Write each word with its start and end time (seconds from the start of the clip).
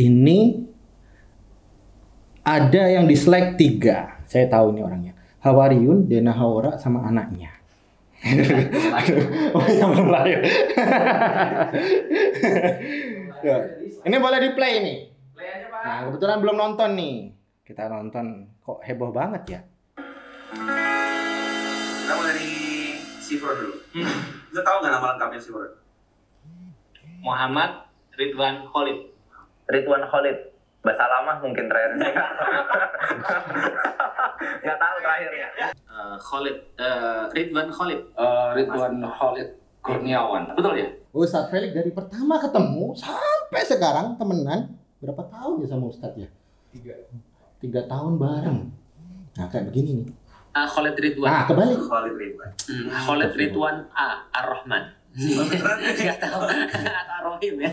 ini 0.00 0.64
ada 2.40 2.82
yang 2.88 3.04
dislike 3.04 3.60
tiga. 3.60 4.24
Saya 4.24 4.48
tahu 4.48 4.72
ini 4.72 4.80
orangnya. 4.80 5.12
Hawariun, 5.44 6.08
Dena 6.08 6.32
Hawara, 6.32 6.80
sama 6.80 7.04
anaknya. 7.04 7.52
oh 9.56 9.64
yang 9.64 9.96
belum 9.96 10.12
lahir. 10.12 10.44
Ya. 13.40 13.56
ini 14.04 14.16
boleh 14.20 14.38
di 14.44 14.50
play 14.52 14.84
nih. 14.84 14.98
Nah 15.80 16.04
kebetulan 16.04 16.44
belum 16.44 16.56
nonton 16.60 16.92
nih. 16.92 17.32
Kita 17.64 17.88
nonton 17.88 18.52
kok 18.60 18.84
heboh 18.84 19.08
banget 19.08 19.42
ya. 19.48 19.60
Kita 22.04 22.12
mulai 22.12 22.36
dari 22.36 22.52
Sifro 23.00 23.56
dulu. 23.56 23.80
Lu 24.52 24.60
tahu 24.60 24.76
nggak 24.84 24.92
nama 24.92 25.16
lengkapnya 25.16 25.40
Sifro? 25.40 25.64
Muhammad 27.24 27.88
Ridwan 28.20 28.68
Khalid. 28.68 29.19
Ridwan 29.70 30.04
Khalid. 30.06 30.38
Bahasa 30.80 31.04
lama 31.04 31.32
mungkin 31.44 31.68
terakhirnya. 31.68 32.08
Nggak 34.64 34.78
tahu 34.80 34.96
terakhirnya. 35.04 35.48
Eh, 35.60 36.16
Khalid, 36.16 36.56
eh, 36.80 37.22
Ridwan 37.36 37.68
Khalid. 37.68 38.00
Eh, 38.16 38.48
Ridwan 38.56 38.94
Khalid 39.04 39.48
Kurniawan. 39.80 40.42
Betul 40.56 40.74
ya? 40.80 40.88
Ustadz 41.10 41.50
Felix 41.50 41.72
dari 41.72 41.90
pertama 41.90 42.38
ketemu 42.38 42.94
sampai 42.94 43.62
sekarang 43.66 44.14
temenan 44.20 44.76
berapa 45.00 45.24
tahun 45.28 45.64
ya 45.64 45.66
sama 45.68 45.84
Ustadz 45.88 46.20
ya? 46.20 46.28
Tiga. 46.70 46.94
Tiga 47.60 47.80
tahun 47.88 48.16
bareng. 48.20 48.58
Nah 49.36 49.46
kayak 49.48 49.72
begini 49.72 50.04
nih. 50.04 50.08
Ah, 50.50 50.66
Khalid 50.66 50.96
Ridwan. 50.98 51.28
Nah 51.30 51.44
kebalik. 51.46 51.78
Khalid 51.78 52.14
Ridwan. 52.16 52.50
Hmm, 52.66 52.86
Khalid 52.88 53.32
Ridwan 53.36 53.76
A. 53.94 54.08
Ar-Rahman. 54.34 54.84
Gak 55.10 56.18
tahu. 56.22 56.40
Ar-Rahim 56.46 57.54
ya. 57.58 57.72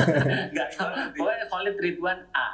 Gak 0.56 0.68
tahu. 0.74 0.90
Pokoknya 1.14 1.46
Khalid 1.46 1.76
Ridwan 1.78 2.18
A. 2.34 2.46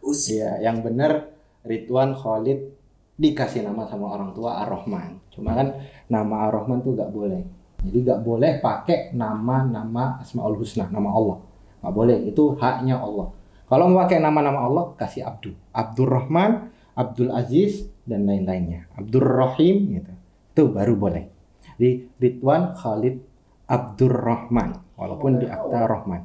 Usia. 0.00 0.56
Iya, 0.56 0.70
yang 0.70 0.80
bener 0.80 1.28
Ridwan 1.66 2.16
Khalid 2.16 2.72
dikasih 3.16 3.64
nama 3.64 3.84
sama 3.84 4.16
orang 4.16 4.32
tua 4.32 4.64
Ar-Rahman. 4.64 5.20
Cuma 5.28 5.52
kan 5.52 5.76
nama 6.08 6.48
Ar-Rahman 6.48 6.80
tuh 6.80 6.96
gak 6.96 7.12
boleh. 7.12 7.44
Jadi 7.84 7.98
gak 8.02 8.20
boleh 8.24 8.58
pakai 8.64 9.12
nama-nama 9.12 10.16
Asmaul 10.20 10.56
Husna, 10.56 10.88
nama 10.88 11.12
Allah. 11.12 11.38
Gak 11.84 11.94
boleh, 11.94 12.18
itu 12.24 12.56
haknya 12.56 12.96
Allah. 12.96 13.30
Kalau 13.66 13.90
mau 13.90 14.06
pakai 14.06 14.22
nama-nama 14.22 14.64
Allah, 14.64 14.84
kasih 14.96 15.26
Abdul. 15.26 15.54
Abdurrahman, 15.74 16.70
Abdul 16.96 17.34
Aziz, 17.34 17.90
dan 18.06 18.24
lain-lainnya. 18.24 18.86
Abdurrahim 18.94 19.76
gitu. 20.00 20.12
Itu 20.54 20.62
baru 20.72 20.94
boleh. 20.96 21.35
Di 21.76 22.08
Ridwan 22.16 22.72
Khalid 22.72 23.20
Abdurrahman. 23.68 24.96
Walaupun 24.96 25.38
di 25.40 25.46
akta 25.46 25.84
Rahman. 25.84 26.24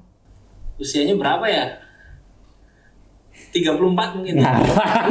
Usianya 0.80 1.14
berapa 1.20 1.46
ya? 1.46 1.66
34 3.52 4.16
mungkin. 4.16 4.34
Nah, 4.40 4.60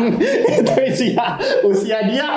itu 0.56 0.72
usia 0.88 1.26
usia 1.64 1.98
dia. 2.08 2.28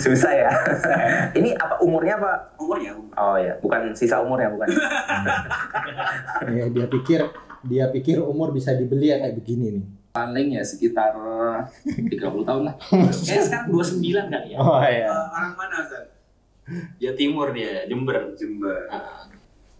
Susah 0.00 0.32
ya. 0.32 0.50
Ini 1.36 1.56
apa 1.56 1.80
umurnya 1.84 2.16
apa? 2.20 2.32
Umurnya 2.56 2.92
Oh 3.16 3.36
ya, 3.36 3.52
bukan 3.60 3.92
sisa 3.92 4.24
umurnya 4.24 4.48
bukan. 4.52 4.68
ya, 6.48 6.64
dia 6.72 6.86
pikir 6.88 7.20
dia 7.68 7.84
pikir 7.92 8.18
umur 8.20 8.50
bisa 8.50 8.72
dibeli 8.72 9.12
ya 9.12 9.20
kayak 9.20 9.36
begini 9.36 9.66
nih. 9.80 9.86
Paling 10.12 10.48
ya 10.52 10.60
sekitar 10.60 11.16
30 11.88 12.12
tahun 12.20 12.62
lah. 12.68 12.76
Kayaknya 13.24 13.42
sekarang 13.48 13.66
29 13.72 14.28
kali 14.28 14.48
ya. 14.52 14.56
Oh 14.60 14.80
iya. 14.84 15.08
orang 15.08 15.56
mana 15.56 15.78
Zan? 15.88 16.04
Dia 17.00 17.16
timur 17.16 17.48
dia, 17.56 17.88
Jember. 17.88 18.36
Jember. 18.36 18.92
Ah, 18.92 19.24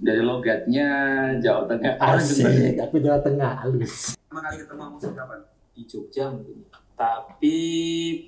Dari 0.01 0.25
logatnya 0.25 0.89
Jawa 1.37 1.69
Tengah. 1.69 2.01
Orang 2.01 2.25
Jember. 2.25 2.49
Asik, 2.49 2.81
aku 2.81 2.97
Jawa 3.05 3.21
Tengah 3.21 3.53
halus. 3.61 4.17
Pertama 4.17 4.41
kali 4.49 4.57
ketemu 4.65 4.85
musik 4.89 5.13
kapan? 5.13 5.41
di 5.73 5.83
Jogja 5.89 6.29
mungkin. 6.29 6.65
Tapi 6.93 7.57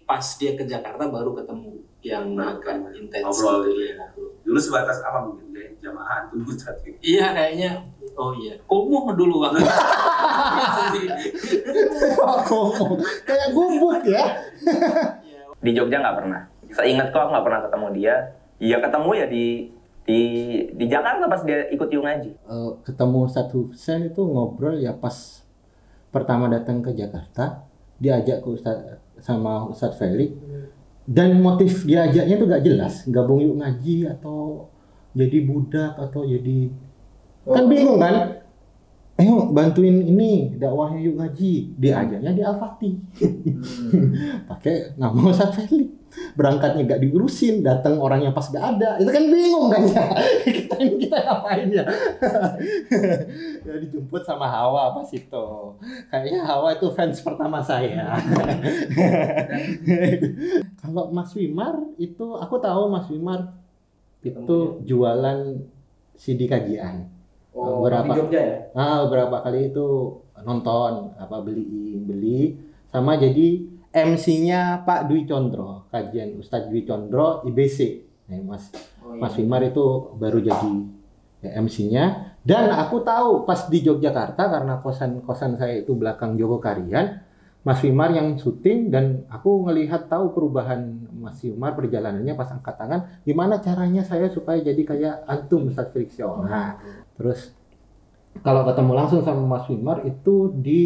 pas 0.09 0.25
dia 0.41 0.57
ke 0.57 0.65
Jakarta 0.65 1.07
baru 1.07 1.37
ketemu 1.37 1.85
yang 2.01 2.37
agak 2.37 2.81
intens. 2.97 3.25
Ngobrol. 3.25 3.69
Ngobrol. 3.69 4.31
Dulu 4.45 4.59
sebatas 4.61 5.01
apa 5.05 5.25
mungkin 5.25 5.53
kayak 5.53 5.81
jamaah 5.81 6.29
gitu. 6.33 6.93
Iya 7.01 7.33
kayaknya 7.33 7.71
oh 8.17 8.33
iya. 8.37 8.57
Kumuh 8.65 9.13
dulu 9.13 9.45
waktu. 9.45 9.61
Ngomong 12.55 13.01
kayak 13.27 13.49
gubuk 13.51 14.03
ya. 14.07 14.25
Di 15.65 15.71
Jogja 15.75 15.99
nggak 16.01 16.17
pernah. 16.23 16.41
Saya 16.71 16.87
ingat 16.91 17.11
kok 17.11 17.21
aku 17.27 17.31
nggak 17.35 17.47
pernah 17.47 17.61
ketemu 17.67 17.87
dia. 17.99 18.15
Iya 18.63 18.77
ketemu 18.79 19.11
ya 19.19 19.27
di 19.27 19.47
di 20.05 20.21
di 20.77 20.85
Jakarta 20.87 21.25
pas 21.27 21.43
dia 21.43 21.67
ikut 21.73 21.89
Yu 21.91 22.01
ngaji. 22.01 22.31
Eh, 22.37 22.71
ketemu 22.87 23.21
satu 23.27 23.73
Husain 23.73 24.07
itu 24.07 24.23
ngobrol 24.23 24.79
ya 24.79 24.95
pas 24.95 25.45
pertama 26.15 26.47
datang 26.47 26.79
ke 26.79 26.95
Jakarta 26.95 27.67
diajak 27.99 28.47
ke 28.47 28.49
Ustaz 28.55 29.03
sama 29.19 29.67
Ustadz 29.67 29.99
Felix 29.99 30.35
dan 31.05 31.37
motif 31.43 31.85
diajaknya 31.85 32.39
tuh 32.41 32.49
gak 32.49 32.65
jelas 32.65 32.95
gabung 33.11 33.43
yuk 33.43 33.61
ngaji 33.61 34.09
atau 34.09 34.71
jadi 35.13 35.39
budak 35.45 35.93
atau 36.01 36.25
jadi 36.25 36.73
kan 37.45 37.65
bingung 37.69 38.01
kan 38.01 38.44
ayo 39.15 39.55
bantuin 39.55 40.03
ini 40.03 40.59
dakwahnya 40.59 40.99
yuk 41.07 41.15
ngaji. 41.23 41.53
Diajaknya 41.79 42.31
di 42.35 42.43
Al-Fatih. 42.43 42.95
Pakai 44.51 44.99
nama 44.99 45.19
Ustadz 45.31 45.55
Felix 45.55 46.05
berangkatnya 46.35 46.87
gak 46.87 47.03
diurusin 47.03 47.63
datang 47.63 47.99
orangnya 47.99 48.35
pas 48.35 48.47
gak 48.51 48.79
ada. 48.79 48.99
Itu 48.99 49.11
kan 49.11 49.25
bingung 49.31 49.71
kan 49.71 49.83
ya? 49.87 50.07
Kita 50.47 50.75
ini 50.83 50.95
kita 51.07 51.17
ngapain 51.23 51.69
ya? 51.71 51.85
Ya 53.67 53.75
dijemput 53.81 54.23
sama 54.27 54.51
Hawa 54.51 54.95
pas 54.95 55.09
itu? 55.15 55.47
Kayaknya 56.11 56.43
Hawa 56.47 56.75
itu 56.75 56.87
fans 56.93 57.23
pertama 57.23 57.63
saya. 57.63 58.19
Kalau 60.83 61.11
Mas 61.15 61.33
Wimar 61.39 61.79
itu 61.97 62.37
aku 62.37 62.59
tahu 62.59 62.91
Mas 62.91 63.09
Wimar 63.09 63.55
itu 64.25 64.59
jualan 64.85 65.61
CD 66.15 66.47
kajian 66.47 67.14
Oh, 67.55 67.87
Berapa? 67.87 68.11
di 68.11 68.19
Jogja 68.19 68.41
ya? 68.43 68.57
ah 68.75 69.07
beberapa 69.07 69.39
kali 69.47 69.71
itu 69.71 69.87
nonton 70.43 71.15
apa 71.15 71.39
beli 71.41 71.97
beli 72.03 72.59
sama 72.91 73.15
jadi 73.15 73.63
MC-nya 73.95 74.83
Pak 74.83 75.07
Dwi 75.07 75.23
Condro 75.25 75.87
kajian 75.89 76.35
Ustadz 76.37 76.67
Dwi 76.67 76.83
Condro 76.83 77.47
IBC 77.47 77.79
nah, 78.27 78.43
Mas 78.43 78.75
Oh, 79.05 79.13
iya. 79.15 79.21
Mas 79.21 79.37
Wimar 79.37 79.61
itu 79.61 80.17
baru 80.17 80.41
jadi 80.41 80.75
ya, 81.45 81.61
MC-nya 81.61 82.05
dan 82.41 82.73
aku 82.73 83.05
tahu 83.05 83.45
pas 83.45 83.69
di 83.69 83.85
Yogyakarta 83.85 84.49
karena 84.49 84.81
kosan 84.81 85.21
kosan 85.21 85.61
saya 85.61 85.85
itu 85.85 85.93
belakang 85.93 86.35
Joko 86.41 86.57
Karian 86.57 87.21
Mas 87.65 87.81
Wimar 87.81 88.13
yang 88.13 88.37
syuting 88.37 88.93
dan 88.93 89.25
aku 89.33 89.65
ngelihat 89.65 90.13
tahu 90.13 90.37
perubahan 90.37 91.09
Mas 91.17 91.41
Wimar 91.41 91.73
perjalanannya 91.73 92.37
pas 92.37 92.53
angkat 92.53 92.77
tangan 92.77 93.01
gimana 93.25 93.57
caranya 93.65 94.05
saya 94.05 94.29
supaya 94.29 94.61
jadi 94.61 94.83
kayak 94.85 95.15
antum 95.25 95.73
Ustadz 95.73 95.97
Felix 95.97 96.13
Show. 96.13 96.45
Nah, 96.45 96.77
terus 97.17 97.57
kalau 98.45 98.69
ketemu 98.69 98.93
langsung 98.93 99.25
sama 99.25 99.49
Mas 99.49 99.65
Wimar 99.73 100.05
itu 100.05 100.53
di 100.61 100.85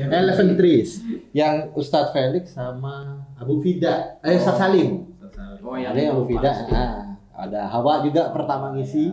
Eleven 0.00 0.56
Trees 0.56 1.04
yang 1.36 1.76
Ustadz 1.76 2.16
Felix 2.16 2.56
sama 2.56 3.28
Abu 3.36 3.60
Fida 3.60 4.16
eh 4.24 4.40
Ustadz 4.40 4.56
Salim. 4.56 5.12
Oh 5.60 5.76
iya. 5.76 5.92
ada 5.92 6.00
yang 6.00 6.16
Abu 6.16 6.24
Fida. 6.24 6.52
nah, 6.72 7.20
ada 7.36 7.68
Hawa 7.68 8.00
juga 8.00 8.32
pertama 8.32 8.72
ngisi. 8.72 9.12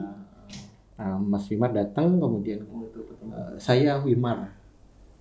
Nah, 0.95 1.19
Mas 1.19 1.43
Wimar 1.51 1.75
datang 1.75 2.23
kemudian 2.23 2.63
eh, 2.63 3.59
saya 3.59 3.99
Wimar. 3.99 4.55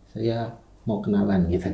Saya 0.07 0.62
mau 0.83 0.99
kenalan 0.99 1.47
gitu. 1.47 1.71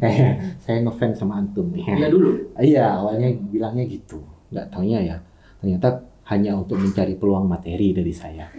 Eh, 0.00 0.16
saya 0.64 0.80
ngefans 0.80 1.20
sama 1.20 1.40
antum. 1.40 1.68
Iya 1.76 2.08
dulu. 2.08 2.30
iya 2.60 2.96
awalnya 2.96 3.28
bilangnya 3.52 3.84
gitu. 3.84 4.24
Nggak 4.48 4.66
taunya 4.72 5.00
ya. 5.04 5.16
Ternyata 5.60 6.08
hanya 6.30 6.56
untuk 6.56 6.78
mencari 6.78 7.18
peluang 7.18 7.44
materi 7.50 7.92
dari 7.92 8.14
saya. 8.14 8.48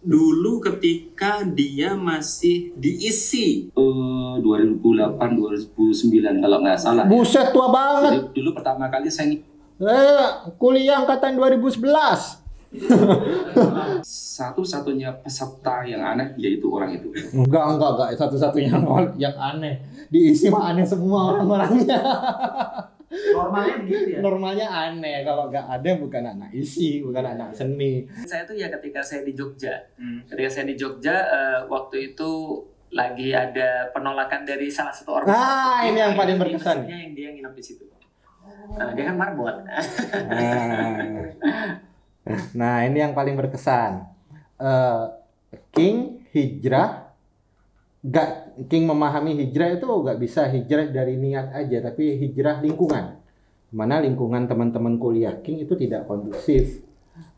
Dulu 0.00 0.64
ketika 0.64 1.44
dia 1.44 1.92
masih 1.92 2.72
diisi. 2.72 3.68
Eh, 3.68 4.34
2008 4.40 5.20
2009 5.20 6.40
kalau 6.40 6.58
nggak 6.64 6.80
salah. 6.80 7.04
buset 7.04 7.52
tua 7.52 7.68
banget. 7.68 8.32
Jadi, 8.32 8.40
dulu 8.40 8.56
pertama 8.56 8.88
kali 8.88 9.12
saya 9.12 9.36
eh, 9.80 10.28
kuliah 10.56 11.04
angkatan 11.04 11.36
2011 11.36 12.39
satu-satunya 14.06 15.10
peserta 15.26 15.82
yang 15.82 15.98
aneh 15.98 16.38
yaitu 16.38 16.70
orang 16.70 16.94
itu. 16.94 17.10
Enggak, 17.34 17.76
enggak, 17.76 17.90
enggak. 17.98 18.08
Satu-satunya 18.14 18.70
yang 19.18 19.34
aneh. 19.34 19.82
Diisi 20.06 20.46
mah 20.50 20.70
aneh 20.74 20.86
semua 20.86 21.34
orang-orangnya. 21.34 21.98
Normalnya 23.10 23.74
begitu 23.82 24.06
ya. 24.14 24.18
Normalnya 24.22 24.66
aneh. 24.70 25.26
Kalau 25.26 25.50
enggak 25.50 25.66
ada 25.66 25.90
bukan 25.98 26.22
anak 26.30 26.50
isi, 26.54 27.02
bukan 27.02 27.26
anak 27.26 27.50
seni. 27.50 28.06
saya 28.22 28.46
tuh 28.46 28.54
ya 28.54 28.70
ketika 28.70 29.02
saya 29.02 29.26
di 29.26 29.34
Jogja. 29.34 29.74
Hmm. 29.98 30.22
Ketika 30.30 30.48
saya 30.48 30.64
di 30.70 30.78
Jogja 30.78 31.16
eh, 31.26 31.60
waktu 31.66 32.14
itu 32.14 32.62
lagi 32.90 33.34
ada 33.34 33.90
penolakan 33.90 34.46
dari 34.46 34.70
salah 34.70 34.94
satu 34.94 35.22
orang. 35.22 35.26
Ah, 35.30 35.86
ini 35.86 35.98
yang 35.98 36.14
paling 36.14 36.38
berkesan. 36.38 36.86
yang 36.86 37.14
dia 37.14 37.34
nginep 37.34 37.54
di 37.54 37.62
situ. 37.62 37.82
Nah, 38.70 38.94
dia 38.94 39.10
kan 39.10 39.16
marbot. 39.18 39.66
Nah, 39.66 39.82
Nah, 42.54 42.84
ini 42.84 43.00
yang 43.00 43.16
paling 43.16 43.34
berkesan. 43.38 44.04
Eh, 44.60 45.04
King 45.72 46.26
hijrah 46.30 47.10
gak 48.00 48.56
King 48.68 48.88
memahami 48.88 49.36
hijrah 49.36 49.76
itu 49.76 49.84
gak 49.84 50.18
bisa 50.20 50.48
hijrah 50.48 50.88
dari 50.88 51.20
niat 51.20 51.52
aja 51.52 51.90
tapi 51.90 52.20
hijrah 52.20 52.60
lingkungan. 52.60 53.18
Mana 53.70 54.02
lingkungan 54.02 54.50
teman-teman 54.50 54.98
kuliah. 54.98 55.38
King 55.40 55.62
itu 55.64 55.78
tidak 55.78 56.04
kondusif. 56.10 56.82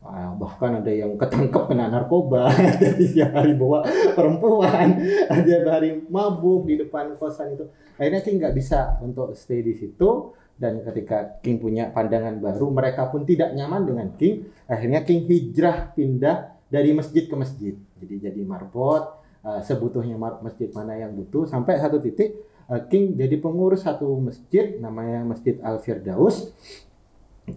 Bahkan 0.03 0.83
ada 0.83 0.91
yang 0.91 1.15
ketangkep 1.15 1.63
kena 1.69 1.91
narkoba. 1.91 2.47
Ada 2.51 2.99
yang 3.11 3.31
hari 3.35 3.53
bawa 3.55 3.83
perempuan. 4.15 4.99
Ada 5.27 5.55
hari 5.67 6.03
mabuk 6.07 6.67
di 6.67 6.79
depan 6.79 7.15
kosan 7.19 7.55
itu. 7.55 7.67
Akhirnya 7.99 8.21
King 8.23 8.35
nggak 8.39 8.55
bisa 8.55 8.99
untuk 9.03 9.35
stay 9.35 9.63
di 9.63 9.75
situ 9.75 10.33
dan 10.63 10.79
ketika 10.79 11.43
King 11.43 11.59
punya 11.59 11.91
pandangan 11.91 12.39
baru 12.39 12.71
mereka 12.71 13.11
pun 13.11 13.27
tidak 13.27 13.51
nyaman 13.51 13.83
dengan 13.83 14.07
King 14.15 14.47
akhirnya 14.71 15.03
King 15.03 15.27
hijrah 15.27 15.91
pindah 15.91 16.55
dari 16.71 16.95
masjid 16.95 17.27
ke 17.27 17.35
masjid. 17.35 17.75
Jadi 17.99 18.31
jadi 18.31 18.41
marbot 18.47 19.19
uh, 19.43 19.59
sebutuhnya 19.59 20.15
masjid 20.15 20.71
mana 20.71 20.95
yang 20.95 21.11
butuh. 21.11 21.43
Sampai 21.51 21.83
satu 21.83 21.99
titik 21.99 22.39
King 22.87 23.19
jadi 23.19 23.35
pengurus 23.43 23.83
satu 23.83 24.07
masjid 24.23 24.79
namanya 24.79 25.27
Masjid 25.27 25.59
Al 25.59 25.83
Firdaus 25.83 26.55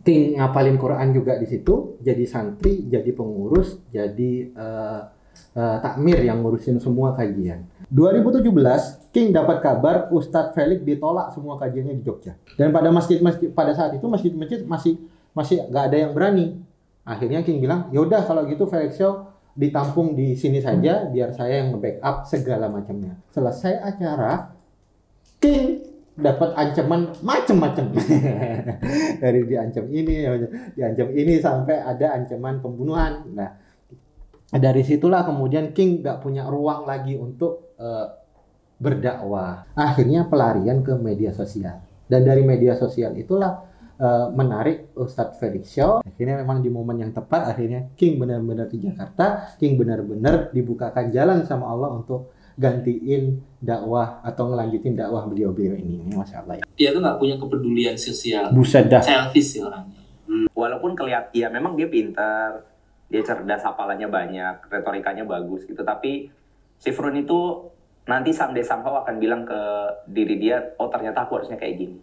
King 0.03 0.43
ngapalin 0.43 0.83
Quran 0.83 1.15
juga 1.15 1.39
di 1.39 1.47
situ. 1.47 1.95
Jadi 2.03 2.27
santri 2.27 2.83
jadi 2.91 3.07
pengurus 3.15 3.79
jadi 3.95 4.51
uh, 4.51 5.16
uh, 5.57 5.79
takmir 5.83 6.21
yang 6.23 6.41
ngurusin 6.43 6.79
semua 6.79 7.17
kajian 7.17 7.67
2017 7.93 8.47
King 9.15 9.33
dapat 9.33 9.63
kabar 9.63 10.11
Ustadz 10.13 10.53
Felix 10.53 10.83
ditolak 10.83 11.33
semua 11.33 11.57
kajiannya 11.57 11.99
di 11.99 12.03
Jogja 12.05 12.37
dan 12.59 12.73
pada 12.75 12.93
masjid-masjid 12.93 13.53
pada 13.53 13.73
saat 13.73 13.97
itu 13.97 14.07
masjid-masjid 14.09 14.65
masih 14.67 15.01
masih 15.37 15.65
gak 15.69 15.93
ada 15.93 15.97
yang 16.09 16.13
berani 16.17 16.61
akhirnya 17.07 17.45
King 17.47 17.63
bilang 17.63 17.89
yaudah 17.95 18.25
kalau 18.27 18.45
gitu 18.49 18.67
Felix 18.67 18.99
Show 18.99 19.37
ditampung 19.57 20.13
di 20.13 20.37
sini 20.37 20.61
saja 20.61 21.09
biar 21.09 21.33
saya 21.33 21.65
yang 21.65 21.75
nge-backup 21.75 22.29
segala 22.29 22.69
macamnya. 22.69 23.17
Selesai 23.33 23.81
acara, 23.81 24.53
King 25.41 25.81
dapat 26.13 26.53
ancaman 26.53 27.17
macam-macam. 27.25 27.97
Dari 29.25 29.41
diancam 29.49 29.89
ini, 29.89 30.29
diancam 30.77 31.09
ini 31.17 31.41
sampai 31.41 31.81
ada 31.81 32.21
ancaman 32.21 32.61
pembunuhan. 32.61 33.25
Nah, 33.33 33.57
dari 34.55 34.87
situlah 34.87 35.27
kemudian 35.27 35.75
King 35.75 36.07
nggak 36.07 36.23
punya 36.23 36.47
ruang 36.47 36.87
lagi 36.87 37.19
untuk 37.19 37.75
eh, 37.83 38.07
berdakwah. 38.79 39.67
Akhirnya 39.75 40.31
pelarian 40.31 40.87
ke 40.87 40.95
media 40.95 41.35
sosial. 41.35 41.83
Dan 42.07 42.23
dari 42.23 42.47
media 42.47 42.79
sosial 42.79 43.19
itulah 43.19 43.67
eh, 43.99 44.27
menarik 44.31 44.95
Ustadz 44.95 45.43
Felix 45.43 45.75
Shaw. 45.75 46.07
Akhirnya 46.07 46.39
memang 46.39 46.63
di 46.63 46.71
momen 46.71 47.03
yang 47.03 47.11
tepat 47.11 47.51
akhirnya 47.51 47.91
King 47.99 48.23
benar-benar 48.23 48.71
di 48.71 48.79
Jakarta, 48.87 49.51
King 49.59 49.75
benar-benar 49.75 50.55
dibukakan 50.55 51.11
jalan 51.11 51.43
sama 51.43 51.67
Allah 51.67 51.91
untuk 51.99 52.31
gantiin 52.57 53.45
dakwah 53.61 54.25
atau 54.25 54.49
ngelanjutin 54.49 54.97
dakwah 54.97 55.29
beliau-beliau 55.29 55.77
ini. 55.77 56.07
Ini 56.07 56.13
Masya 56.17 56.47
Allah 56.47 56.55
ya. 56.63 56.65
Dia 56.79 56.89
tuh 56.95 57.03
nggak 57.05 57.19
punya 57.21 57.35
kepedulian 57.37 57.97
sosial. 57.99 58.49
Buset 58.55 58.89
dah. 58.89 59.03
Selfish 59.03 59.59
sih 59.59 59.61
orangnya. 59.61 60.07
walaupun 60.59 60.99
kelihatan 60.99 61.31
ya 61.31 61.47
memang 61.47 61.79
dia 61.79 61.87
pintar 61.87 62.67
dia 63.07 63.23
cerdas 63.23 63.63
hafalannya 63.63 64.11
banyak 64.11 64.55
retorikanya 64.67 65.23
bagus 65.23 65.63
gitu 65.65 65.83
tapi 65.87 66.29
si 66.77 66.91
Frun 66.91 67.17
itu 67.17 67.71
nanti 68.07 68.31
someday 68.31 68.63
somehow 68.63 69.03
akan 69.03 69.19
bilang 69.19 69.43
ke 69.43 69.61
diri 70.11 70.39
dia 70.39 70.63
oh 70.79 70.91
ternyata 70.91 71.27
aku 71.27 71.43
harusnya 71.43 71.59
kayak 71.59 71.79
gini 71.79 71.99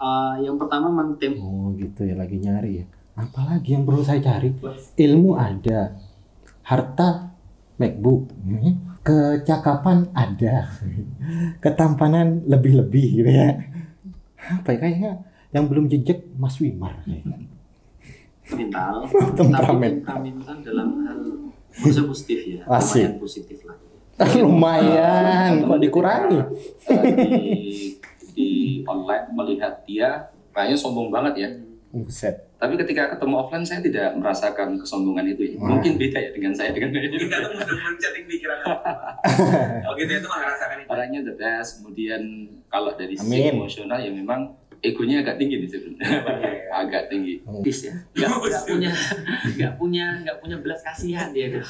Eh, 0.00 0.34
yang 0.48 0.56
pertama 0.56 0.88
memang 0.88 1.20
tem 1.20 1.36
Oh 1.36 1.76
gitu 1.76 2.08
ya 2.08 2.16
lagi 2.16 2.40
nyari 2.40 2.80
ya. 2.80 2.84
Apalagi 3.20 3.76
yang 3.76 3.84
perlu 3.84 4.00
saya 4.00 4.16
cari? 4.24 4.48
Ilmu 4.96 5.36
ada, 5.36 5.92
harta 6.64 7.36
MacBook, 7.76 8.32
hmm, 8.32 9.04
kecakapan 9.04 10.08
ada, 10.16 10.72
ketampanan 11.64 12.48
lebih-lebih 12.48 13.06
gitu 13.20 13.28
ya. 13.28 13.60
Apa 14.40 14.72
ya 14.72 14.78
kayaknya 14.80 15.12
yang 15.52 15.68
belum 15.68 15.92
jejak 15.92 16.24
Mas 16.40 16.56
Wimar. 16.64 16.96
kayaknya. 17.04 17.36
mental, 18.52 18.94
Temperamen. 19.38 19.92
tapi 20.02 20.28
temperamental 20.30 20.56
dalam 20.62 20.88
hal 21.04 21.18
maksudnya 21.70 22.04
positif 22.06 22.38
ya, 22.44 22.60
Asik. 22.66 23.04
lumayan 23.06 23.20
positif 23.20 23.58
lah. 23.64 23.76
Lumayan, 24.44 25.64
kok 25.64 25.80
dikurangi? 25.80 26.38
Di 26.84 27.96
di 28.30 28.48
online 28.84 29.32
melihat 29.32 29.80
dia 29.82 30.28
kayaknya 30.52 30.76
sombong 30.76 31.08
banget 31.08 31.34
ya. 31.40 31.48
Buset. 31.90 32.36
Tapi 32.54 32.76
ketika 32.76 33.16
ketemu 33.16 33.34
offline 33.40 33.64
saya 33.64 33.80
tidak 33.80 34.12
merasakan 34.14 34.76
kesombongan 34.76 35.24
itu 35.26 35.42
ya. 35.42 35.54
Wah. 35.56 35.72
Mungkin 35.72 35.96
beda 35.96 36.20
ya 36.20 36.30
dengan 36.30 36.52
saya 36.52 36.70
dengan 36.70 36.92
dia. 36.92 37.08
Kita 37.08 37.36
mencetting 37.64 38.24
pikiran. 38.28 38.58
Kalau 39.88 39.96
gitu 39.96 40.12
itu 40.12 40.28
mah 40.28 40.38
ngerasakan 40.38 40.76
itu. 40.84 40.88
Orangnya 40.92 41.20
the 41.24 41.34
best. 41.34 41.80
Kemudian 41.80 42.22
kalau 42.68 42.92
dari 42.94 43.16
sisi 43.16 43.40
emosional 43.48 43.98
ya 43.98 44.12
memang 44.12 44.52
egonya 44.80 45.22
agak 45.24 45.36
tinggi 45.36 45.54
nih 45.60 45.68
sebenarnya. 45.68 46.08
agak 46.70 47.02
tinggi. 47.12 47.34
Bis 47.60 47.88
ya? 47.88 47.94
Nggak 48.16 48.28
nggak 48.40 48.64
punya 48.66 48.90
nggak 49.56 49.72
punya 49.76 50.06
nggak 50.24 50.38
punya 50.40 50.56
belas 50.60 50.80
kasihan 50.80 51.28
dia 51.32 51.52
tuh. 51.52 51.66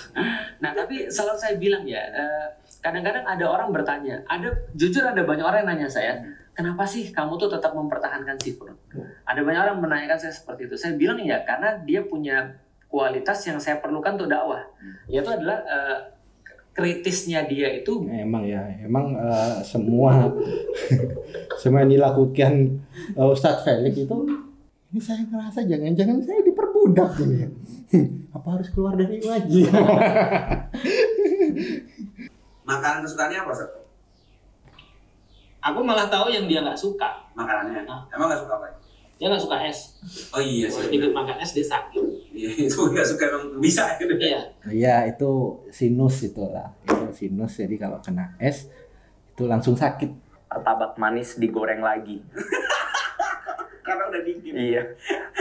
Nah 0.63 0.71
tapi 0.73 1.11
selalu 1.11 1.39
saya 1.39 1.55
bilang 1.59 1.85
ya 1.87 2.01
eh, 2.01 2.47
kadang-kadang 2.81 3.27
ada 3.27 3.45
orang 3.45 3.69
bertanya 3.75 4.23
ada 4.25 4.49
jujur 4.73 5.05
ada 5.05 5.21
banyak 5.27 5.45
orang 5.45 5.67
yang 5.67 5.71
nanya 5.77 5.89
saya 5.91 6.17
kenapa 6.57 6.85
sih 6.89 7.13
kamu 7.13 7.37
tuh 7.37 7.53
tetap 7.53 7.77
mempertahankan 7.77 8.37
si 8.41 8.57
Furun 8.57 8.77
ada 9.25 9.41
banyak 9.47 9.61
orang 9.61 9.79
menanyakan 9.79 10.19
saya 10.19 10.35
seperti 10.35 10.67
itu. 10.67 10.75
Saya 10.75 10.99
bilang 10.99 11.23
ya 11.23 11.43
karena 11.47 11.79
dia 11.87 12.03
punya 12.03 12.51
kualitas 12.91 13.39
yang 13.47 13.63
saya 13.63 13.79
perlukan 13.79 14.19
untuk 14.19 14.27
dakwah. 14.27 14.67
Yaitu 15.07 15.31
adalah 15.31 15.63
eh, 15.63 15.99
kritisnya 16.71 17.45
dia 17.51 17.69
itu 17.83 18.07
Emang 18.09 18.47
ya, 18.47 18.63
emang 18.83 19.19
eh, 19.19 19.59
semua 19.67 20.31
semua 21.61 21.83
yang 21.85 21.93
dilakukan 21.99 22.53
eh, 23.15 23.27
Ustadz 23.27 23.67
Felix 23.67 23.95
itu 23.99 24.17
ini 24.91 24.99
saya 24.99 25.23
ngerasa 25.23 25.71
jangan-jangan 25.71 26.19
saya 26.19 26.43
diperbudak 26.43 27.15
ini 27.23 27.47
ya. 27.47 27.49
Apa 28.37 28.59
harus 28.59 28.75
keluar 28.75 28.99
dari 28.99 29.23
ngaji? 29.23 29.71
Makanan 32.67 33.03
kesukaannya 33.07 33.39
apa, 33.43 33.53
Sat? 33.55 33.71
Aku 35.63 35.83
malah 35.83 36.07
tahu 36.07 36.31
yang 36.31 36.47
dia 36.47 36.63
nggak 36.63 36.79
suka. 36.79 37.07
Makanannya. 37.35 37.83
Ah. 37.87 38.03
Emang 38.15 38.31
nggak 38.31 38.47
suka 38.47 38.55
apa? 38.59 38.67
Dia 39.21 39.29
nggak 39.29 39.43
suka 39.43 39.57
es. 39.63 40.01
Oh 40.31 40.41
iya 40.41 40.65
Kalau 40.67 40.81
sih. 40.83 40.97
ikut 40.97 41.13
makan 41.13 41.37
es 41.37 41.53
dia 41.53 41.67
sakit. 41.67 42.01
Iya, 42.33 42.49
itu 42.67 42.81
nggak 42.81 43.05
suka 43.07 43.25
emang 43.29 43.61
bisa 43.61 43.85
gitu. 43.95 44.17
Iya. 44.17 44.41
Iya 44.65 44.97
itu 45.07 45.31
sinus 45.69 46.25
itulah, 46.25 46.73
itu 46.83 46.97
sinus. 47.15 47.53
Jadi 47.55 47.77
kalau 47.77 48.01
kena 48.01 48.33
es 48.39 48.65
itu 49.31 49.45
langsung 49.45 49.77
sakit. 49.77 50.33
martabak 50.51 50.97
manis 50.97 51.37
digoreng 51.37 51.79
lagi 51.79 52.19
Karena 53.87 54.03
udah 54.05 54.19
dingin. 54.21 54.51
iya 54.51 54.83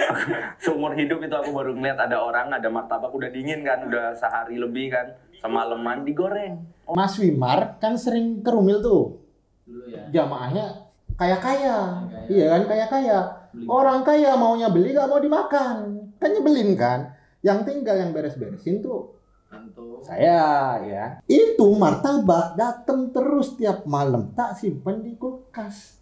seumur 0.62 0.94
hidup 0.94 1.18
itu 1.18 1.34
aku 1.34 1.50
baru 1.50 1.74
ngeliat 1.74 1.98
ada 2.00 2.22
orang 2.22 2.50
ada 2.50 2.70
martabak 2.70 3.10
udah 3.10 3.26
dingin 3.28 3.62
kan 3.62 3.84
udah 3.84 4.14
sehari 4.14 4.56
lebih 4.56 4.90
kan 4.90 5.10
semalaman 5.36 6.02
digoreng 6.04 6.62
Mas 6.88 7.18
Wimar 7.18 7.78
kan 7.78 7.94
sering 7.96 8.42
ke 8.42 8.50
Rumil 8.50 8.78
tuh, 8.80 9.18
Dulu 9.64 9.86
ya. 9.88 10.06
jamaahnya 10.12 10.78
kaya 11.16 11.38
kaya, 11.38 12.06
Kaya-kaya. 12.06 12.30
iya 12.30 12.46
kan 12.48 12.62
kaya 12.64 12.86
kaya. 12.88 13.20
Beli. 13.50 13.66
Orang 13.66 14.06
kaya 14.06 14.38
maunya 14.38 14.70
beli 14.70 14.94
gak 14.94 15.10
mau 15.10 15.18
dimakan, 15.18 16.14
kan 16.22 16.30
nyebelin 16.30 16.78
kan. 16.78 17.00
Yang 17.40 17.72
tinggal 17.72 17.96
yang 17.96 18.12
beres-beresin 18.12 18.84
tuh 18.84 19.16
Anto. 19.50 20.06
saya 20.06 20.78
ya. 20.86 21.06
Itu 21.26 21.74
martabak 21.74 22.54
dateng 22.54 23.10
terus 23.10 23.58
tiap 23.58 23.90
malam, 23.90 24.36
tak 24.38 24.54
simpen 24.60 25.02
di 25.02 25.18
kulkas. 25.18 25.98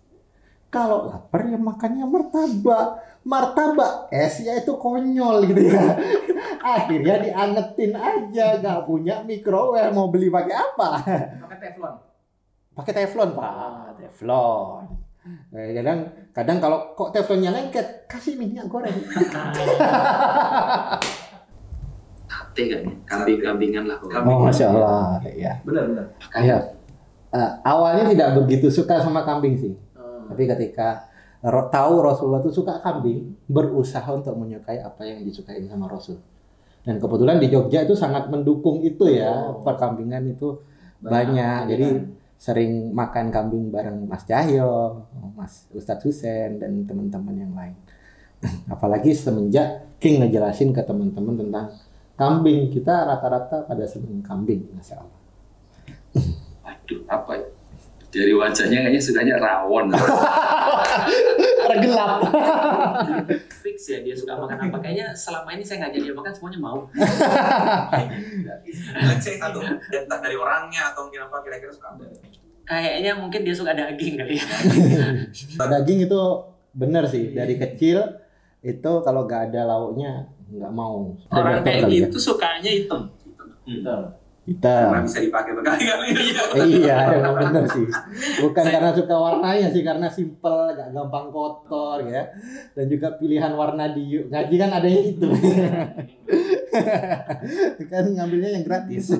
Kalau 0.67 1.07
lapar 1.07 1.47
ya 1.47 1.55
makannya 1.55 2.03
martabak. 2.03 3.19
Martabak 3.27 4.07
es 4.11 4.39
ya 4.39 4.55
itu 4.55 4.75
konyol 4.79 5.51
gitu 5.51 5.67
ya. 5.67 5.99
Akhirnya 6.75 7.23
diangetin 7.23 7.91
aja, 7.95 8.59
gak 8.59 8.87
punya 8.87 9.23
microwave 9.23 9.91
mau 9.95 10.11
beli 10.11 10.31
pakai 10.31 10.55
apa? 10.55 10.89
Pakai 11.43 11.57
teflon. 11.59 11.95
Pakai 12.75 12.93
teflon 12.93 13.29
pak, 13.35 13.99
teflon. 13.99 15.06
Eh, 15.49 15.71
kadang 15.73 15.99
kadang 16.31 16.57
kalau 16.57 16.77
kok 16.93 17.11
teflonnya 17.11 17.49
lengket, 17.49 18.05
kasih 18.05 18.35
minyak 18.35 18.67
goreng. 18.67 18.91
Sate 22.27 22.63
kan 22.67 22.81
ya. 22.83 22.91
Kambing-kambingan 23.07 23.83
lah. 23.87 23.97
Kambing. 24.01 24.35
Oh 24.35 24.43
masya 24.43 24.65
Allah, 24.69 25.23
ya. 25.25 25.53
Benar 25.63 25.83
benar. 25.87 26.05
Iya. 26.35 26.57
Eh, 27.27 27.51
awalnya 27.63 28.07
tidak 28.07 28.29
begitu 28.35 28.67
suka 28.67 28.99
sama 28.99 29.23
kambing 29.23 29.55
sih, 29.55 29.75
Oh. 29.93 30.23
tapi 30.31 30.47
ketika 30.47 31.07
ro- 31.41 31.67
tahu 31.67 31.99
Rasulullah 31.99 32.39
itu 32.39 32.51
suka 32.53 32.79
kambing, 32.79 33.35
berusaha 33.45 34.07
untuk 34.09 34.31
menyukai 34.33 34.79
apa 34.79 35.03
yang 35.03 35.23
disukai 35.23 35.59
sama 35.63 35.87
Rasul. 35.87 36.19
Dan 36.83 36.97
kebetulan 36.97 37.35
di 37.35 37.51
Jogja 37.51 37.83
itu 37.83 37.91
sangat 37.93 38.31
mendukung 38.31 38.79
itu 38.79 39.11
ya, 39.11 39.27
Oh. 39.43 39.59
perkambingan 39.59 40.23
itu 40.25 40.55
banyak. 40.97 41.67
Jadi 41.67 41.87
sering 42.37 42.93
makan 42.93 43.33
kambing 43.33 43.73
bareng 43.73 44.05
Mas 44.05 44.23
Cahyo, 44.23 45.03
Mas 45.33 45.65
Ustadz 45.73 46.05
Husen 46.05 46.61
dan 46.61 46.85
teman-teman 46.85 47.33
yang 47.33 47.53
lain. 47.57 47.75
Apalagi 48.73 49.17
semenjak 49.17 49.97
King 49.97 50.21
ngejelasin 50.21 50.69
ke 50.69 50.85
teman-teman 50.85 51.33
tentang 51.41 51.73
kambing. 52.13 52.69
Kita 52.69 53.09
rata-rata 53.09 53.65
pada 53.65 53.83
seneng 53.89 54.21
kambing, 54.21 54.69
masya 54.77 55.01
Allah. 55.01 55.21
Aduh, 56.69 57.01
apa 57.09 57.31
ya? 57.41 57.47
Dari 58.17 58.33
wajahnya 58.33 58.79
kayaknya 58.81 59.01
sukanya 59.01 59.35
rawon. 59.37 59.93
Gelap. 61.77 62.23
fix 63.61 63.91
ya 63.91 63.99
dia 64.01 64.15
suka 64.15 64.33
makan 64.39 64.71
apa 64.71 64.77
kayaknya 64.81 65.13
selama 65.13 65.53
ini 65.53 65.61
saya 65.61 65.85
ngajak 65.85 65.99
dia 65.99 66.13
makan 66.15 66.31
semuanya 66.33 66.59
mau 66.63 66.79
satu, 69.21 69.59
entah 69.91 70.19
dari 70.23 70.35
orangnya 70.39 70.95
atau 70.95 71.05
mungkin 71.05 71.27
apa 71.27 71.37
kira-kira 71.43 71.69
suka 71.69 71.93
apa. 71.93 72.03
kayaknya 72.65 73.11
mungkin 73.19 73.43
dia 73.43 73.55
suka 73.55 73.75
daging 73.75 74.15
kali 74.15 74.39
ya 74.39 74.47
Daging 75.59 75.99
itu 76.07 76.21
bener 76.77 77.03
sih. 77.09 77.33
Dari 77.33 77.57
kecil 77.57 77.99
itu 78.61 78.91
kalau 79.01 79.25
gak 79.25 79.51
ada 79.51 79.65
lauknya 79.65 80.29
nggak 80.47 80.73
mau. 80.73 81.15
Orang 81.33 81.63
kayak 81.65 81.91
ya. 81.91 82.07
gitu 82.07 82.17
sukanya 82.17 82.71
Hitam. 82.71 83.11
Bisa 85.03 85.19
dipakai 85.19 85.51
berkali-kali. 85.59 86.07
iya, 86.79 87.19
emang 87.19 87.35
bener 87.35 87.67
sih. 87.67 87.83
Bukan 88.39 88.63
karena 88.63 88.95
suka 88.95 89.15
warnanya 89.19 89.67
sih, 89.67 89.83
karena 89.83 90.07
simple, 90.07 90.71
gak 90.71 90.95
gampang 90.95 91.27
kotor 91.35 91.99
ya. 92.07 92.31
Dan 92.71 92.87
juga 92.87 93.19
pilihan 93.19 93.51
warna 93.51 93.91
di 93.91 94.23
ngaji 94.23 94.55
kan 94.55 94.71
ada 94.71 94.87
yang 94.87 95.03
itu. 95.03 95.27
kan 97.91 98.07
ngambilnya 98.07 98.55
yang 98.55 98.63
gratis. 98.63 99.19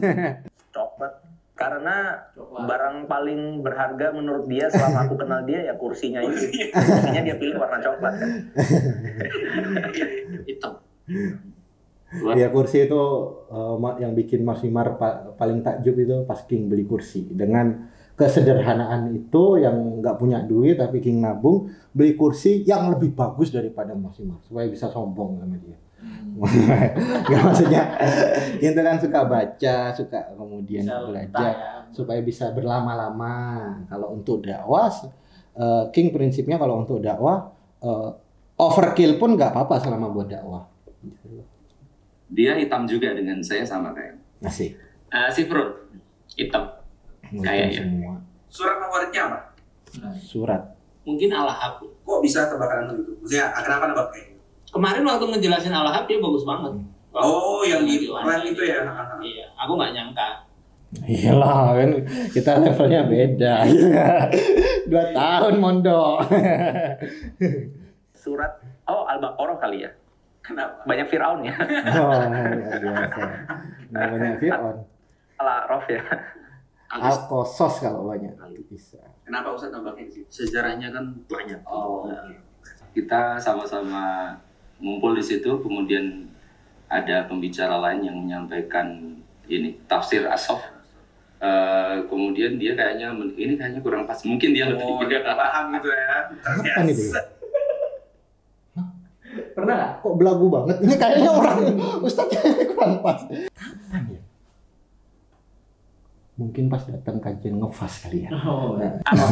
coklat 0.72 1.27
karena 1.57 2.13
barang 2.38 3.10
paling 3.10 3.65
berharga 3.65 4.13
menurut 4.13 4.46
dia 4.46 4.69
selama 4.69 5.10
aku 5.10 5.17
kenal 5.17 5.41
dia 5.41 5.65
ya 5.65 5.74
kursinya 5.74 6.22
itu 6.22 6.69
kursinya 6.69 7.22
dia 7.25 7.34
pilih 7.34 7.57
warna 7.57 7.81
coklat 7.81 8.13
kan 8.13 8.29
Hitam. 10.46 10.77
Ya 12.39 12.47
kursi 12.47 12.87
itu 12.87 13.01
ma- 13.77 13.99
yang 13.99 14.15
bikin 14.15 14.41
Mas 14.41 14.63
Wimar 14.63 14.95
pa- 14.95 15.35
paling 15.35 15.59
takjub 15.59 15.95
itu 15.97 16.15
pas 16.23 16.39
King 16.43 16.71
beli 16.71 16.87
kursi 16.87 17.27
dengan 17.27 17.91
kesederhanaan 18.17 19.13
itu 19.13 19.59
yang 19.59 19.99
nggak 19.99 20.15
punya 20.17 20.41
duit 20.41 20.79
tapi 20.79 20.97
King 20.97 21.19
nabung 21.19 21.67
beli 21.91 22.15
kursi 22.15 22.63
yang 22.63 22.89
lebih 22.89 23.11
bagus 23.11 23.51
daripada 23.51 23.91
Mas 23.91 24.15
Wimar 24.17 24.39
supaya 24.41 24.65
bisa 24.65 24.87
sombong 24.87 25.37
sama 25.37 25.59
dia. 25.59 25.75
Nggak 27.25 27.41
maksudnya 27.41 27.81
itu 28.61 28.77
kan 28.77 28.95
suka 29.01 29.19
baca, 29.25 29.77
suka 29.91 30.19
kemudian 30.31 30.85
belajar 31.09 31.53
supaya 31.89 32.21
bisa 32.21 32.53
berlama-lama. 32.53 33.33
Kalau 33.89 34.13
untuk 34.13 34.45
dakwah 34.45 34.87
eh, 35.57 35.83
King 35.89 36.13
prinsipnya 36.13 36.55
kalau 36.55 36.85
untuk 36.85 37.01
dakwah 37.01 37.49
eh, 37.81 38.09
overkill 38.55 39.17
pun 39.17 39.33
nggak 39.33 39.49
apa-apa 39.51 39.75
selama 39.81 40.07
buat 40.07 40.29
dakwah. 40.29 40.63
Dia 42.27 42.60
hitam 42.60 42.84
juga 42.84 43.15
dengan 43.15 43.39
saya 43.39 43.63
sama 43.63 43.96
kayak. 43.96 44.19
Asik. 44.43 44.75
uh, 45.10 45.31
Sifrun 45.31 45.72
hitam 46.36 46.67
Kayaknya. 47.39 47.88
semua. 47.88 48.15
Surat 48.48 48.75
favoritnya 48.77 49.22
apa? 49.31 49.39
Surat. 50.19 50.62
Mungkin 51.07 51.31
Al-Hab. 51.31 51.79
Kok 51.79 52.19
bisa 52.19 52.51
kebakaran 52.51 52.91
itu? 52.91 53.15
Maksudnya 53.24 53.55
kenapa 53.55 53.84
nebak 53.89 54.07
kayak 54.12 54.25
gitu? 54.36 54.39
Kemarin 54.75 55.03
waktu 55.07 55.25
ngejelasin 55.31 55.74
Al-Hab 55.74 56.03
dia 56.05 56.19
bagus 56.19 56.43
banget. 56.43 56.74
Oh, 57.17 57.63
yang 57.65 57.88
di 57.88 58.05
plan 58.05 58.43
itu 58.43 58.62
ya? 58.62 58.84
Iya, 59.24 59.46
aku 59.57 59.72
nggak 59.74 59.91
nyangka. 59.96 60.29
Iyalah 61.03 61.75
kan 61.75 61.89
kita 62.31 62.51
levelnya 62.63 63.03
beda. 63.03 63.67
Dua 64.91 65.03
tahun 65.12 65.55
mondok. 65.60 66.24
surat 68.17 68.60
oh 68.86 69.07
al-baqarah 69.07 69.55
kali 69.55 69.88
ya 69.88 69.91
Kenapa? 70.47 70.79
banyak 70.87 71.07
Fir'aun 71.11 71.43
ya 71.43 71.55
Oh, 71.99 72.11
luar 72.23 72.79
biasa. 72.79 73.23
Namanya 73.91 74.31
Fir'aun. 74.39 74.75
ala 75.37 75.67
Rof 75.67 75.85
ya 75.85 76.01
Alkosos 76.87 77.83
kalau 77.83 78.07
banyak 78.07 78.31
bisa. 78.71 78.97
Kenapa 79.27 79.51
Ustaz 79.51 79.75
di 79.75 80.07
situ? 80.07 80.27
Sejarahnya 80.31 80.87
kan 80.95 81.03
banyak. 81.27 81.59
Oh, 81.67 82.07
Nah, 82.07 82.31
Kita 82.95 83.35
sama-sama 83.37 84.31
ngumpul 84.79 85.13
di 85.13 85.21
situ, 85.21 85.59
kemudian 85.59 86.31
ada 86.87 87.27
pembicara 87.27 87.75
lain 87.77 88.07
yang 88.07 88.17
menyampaikan 88.17 89.19
ini 89.45 89.75
tafsir 89.83 90.23
asof. 90.31 90.63
Eh, 91.37 91.95
kemudian 92.09 92.55
dia 92.57 92.73
kayaknya 92.73 93.13
ini 93.35 93.53
kayaknya 93.59 93.83
kurang 93.83 94.07
pas. 94.07 94.17
Mungkin 94.23 94.55
dia 94.55 94.65
lebih 94.71 94.81
Oh, 94.87 95.03
dia 95.05 95.21
paham 95.21 95.75
gitu 95.75 95.91
ya. 95.91 96.07
Hah? 96.41 96.55
Pernah 99.57 99.73
nggak? 99.73 99.91
Kok 99.99 100.13
belagu 100.15 100.45
banget? 100.47 100.77
Ini 100.85 100.95
kayaknya 101.01 101.31
orang 101.33 101.57
Ustadz 101.99 102.29
kayaknya 102.29 102.65
kurang 102.71 103.01
pas. 103.01 103.17
Kapan 103.25 104.03
ya? 104.07 104.21
Mungkin 106.37 106.69
pas 106.69 106.85
datang 106.85 107.17
kajian 107.17 107.57
ngefas 107.57 108.05
kali 108.05 108.21
ya. 108.21 108.29
Oh, 108.37 108.77
Nah, 108.77 108.93
Apa 109.01 109.25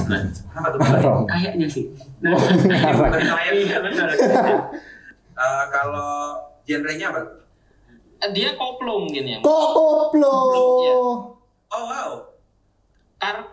kayaknya 1.29 1.69
sih 1.69 1.93
Haram. 2.25 3.05
Dari 3.05 3.21
saya. 3.21 3.53
iya 3.53 3.77
benar 3.77 4.09
Eh, 5.35 5.63
Kalau 5.69 6.09
genrenya 6.65 7.13
apa? 7.13 7.21
dia 8.33 8.57
koplo 8.57 9.05
mungkin 9.05 9.21
ya. 9.27 9.37
Kok 9.37 9.65
koplo? 9.77 10.33
Iya. 10.81 10.95
Oh 11.69 11.83
wow. 11.85 12.09
Karena 13.21 13.43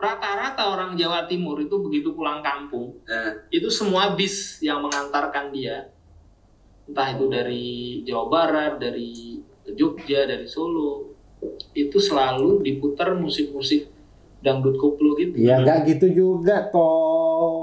rata-rata 0.00 0.72
orang 0.72 0.96
Jawa 0.96 1.28
Timur 1.28 1.60
itu 1.60 1.76
begitu 1.78 2.16
pulang 2.16 2.40
kampung, 2.40 2.96
Eh, 3.04 3.60
itu 3.60 3.68
semua 3.68 4.16
bis 4.16 4.58
yang 4.64 4.80
mengantarkan 4.80 5.52
dia, 5.52 5.92
entah 6.88 7.08
itu 7.12 7.28
dari 7.28 8.00
Jawa 8.08 8.26
Barat, 8.32 8.72
dari 8.80 9.36
Jogja, 9.76 10.24
dari 10.24 10.48
Solo, 10.48 11.12
itu 11.76 12.00
selalu 12.00 12.64
diputar 12.64 13.12
musik-musik 13.14 13.92
dangdut 14.40 14.80
koplo 14.80 15.14
gitu. 15.20 15.36
Ya 15.36 15.60
nggak 15.60 15.84
gitu 15.84 16.06
juga 16.08 16.72
toh. 16.72 17.59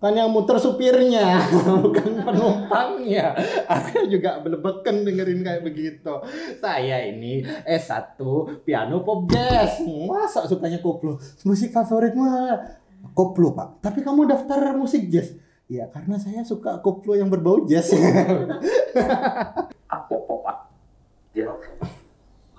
Kan 0.00 0.16
yang 0.16 0.32
muter 0.32 0.56
supirnya, 0.56 1.44
bukan 1.84 2.24
penumpangnya. 2.24 3.36
Aku 3.76 4.08
juga 4.08 4.40
belebeken 4.40 5.04
dengerin 5.04 5.44
kayak 5.44 5.60
begitu. 5.60 6.24
Saya 6.56 7.04
ini 7.04 7.44
S1 7.68 8.16
piano 8.64 9.04
pop 9.04 9.28
jazz. 9.28 9.84
Masa 9.84 10.48
sukanya 10.48 10.80
koplo? 10.80 11.20
Musik 11.44 11.76
favorit 11.76 12.16
mah 12.16 12.80
koplo, 13.12 13.52
Pak. 13.52 13.84
Tapi 13.84 14.00
kamu 14.00 14.24
daftar 14.24 14.72
musik 14.72 15.12
jazz. 15.12 15.36
Ya 15.68 15.84
karena 15.92 16.16
saya 16.16 16.48
suka 16.48 16.80
koplo 16.80 17.12
yang 17.12 17.28
berbau 17.28 17.68
jazz. 17.68 17.92
ah 19.92 20.00
pop 20.08 20.24
pop 20.24 20.48
ah 20.48 20.64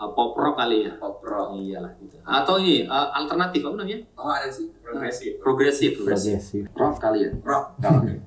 Ah, 0.02 0.10
pop 0.10 0.34
rock 0.34 0.58
kali 0.58 0.90
ya. 0.90 0.98
pop 0.98 1.22
rock. 1.22 1.54
Iyalah 1.54 1.94
gitu. 2.02 2.18
Atau 2.26 2.58
ini 2.58 2.90
ah, 2.90 3.14
alternatif 3.14 3.62
apa 3.62 3.76
namanya? 3.78 4.02
Oh 4.18 4.34
ada 4.34 4.50
sih 4.50 4.74
progresif. 4.82 5.38
Progresif. 5.38 5.92
Progresif. 6.02 6.66
rock 6.74 6.98
kali 6.98 7.30
ya. 7.30 7.32
Rock. 7.46 7.78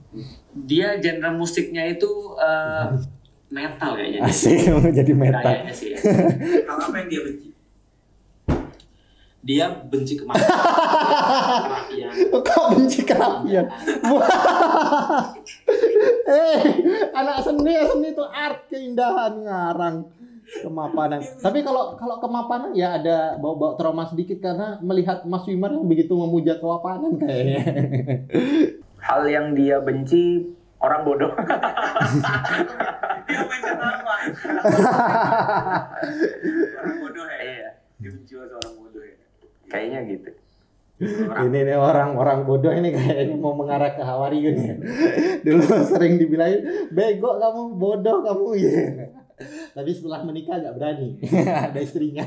dia 0.70 1.02
genre 1.02 1.34
musiknya 1.34 1.82
itu 1.90 2.06
eh, 2.38 2.94
metal 3.50 3.98
kayaknya 3.98 4.22
Asik 4.22 4.66
mau 4.70 4.86
jadi 4.86 5.12
metal. 5.18 5.42
kayaknya 5.42 5.74
sih 5.74 5.88
ya. 5.94 5.98
Hal 6.70 6.78
apa 6.78 6.96
yang 7.02 7.08
dia 7.10 7.20
benci? 7.26 7.48
Dia 9.44 9.66
benci 9.68 10.14
ke 10.14 10.24
mana? 10.24 10.38
Kerapian. 10.40 12.12
Kok 12.32 12.66
benci 12.70 13.00
kerapian? 13.02 13.66
eh, 16.30 16.58
anak 17.12 17.36
seni 17.42 17.74
seni 17.82 18.08
itu 18.14 18.24
art 18.24 18.70
keindahan 18.70 19.42
ngarang 19.42 19.96
kemapanan. 20.62 21.20
Tapi 21.40 21.64
kalau 21.64 21.96
kalau 21.96 22.16
kemapanan 22.20 22.72
ya 22.76 23.00
ada 23.00 23.36
bawa-bawa 23.40 23.76
trauma 23.80 24.04
sedikit 24.08 24.38
karena 24.40 24.78
melihat 24.84 25.24
Mas 25.24 25.46
Wimar 25.48 25.72
yang 25.72 25.88
begitu 25.88 26.12
memuja 26.14 26.60
kewapanan 26.60 27.16
kayaknya. 27.16 27.64
hal 29.04 29.22
yang 29.28 29.52
dia 29.52 29.84
benci 29.84 30.48
orang 30.80 31.04
bodoh 31.04 31.32
Dia 33.24 33.40
mention 33.40 33.76
nama. 33.80 34.14
Orang 36.76 36.96
bodoh 37.00 37.24
ya. 37.24 37.36
iya 37.40 37.68
Dia 38.00 38.10
benci 38.12 38.32
orang 38.36 38.74
bodoh 38.76 39.02
ya. 39.04 39.16
kayaknya 39.68 40.00
gitu 40.08 40.30
ini 41.44 41.58
nih 41.66 41.74
orang-orang 41.74 42.46
bodoh 42.46 42.70
ini 42.70 42.94
kayaknya 42.94 43.34
mau 43.34 43.50
mengarah 43.58 43.98
ke 43.98 44.02
Hawariyun 44.06 44.56
ya. 44.56 44.74
Dulu 45.42 45.66
sering 45.90 46.22
dibilangin 46.22 46.86
bego 46.94 47.34
kamu, 47.34 47.62
bodoh 47.74 48.22
kamu 48.22 48.48
ya. 48.62 48.78
Tapi 49.70 49.90
setelah 49.90 50.22
menikah 50.22 50.56
gak 50.56 50.74
berani. 50.74 51.18
Ada 51.70 51.80
istrinya. 51.80 52.22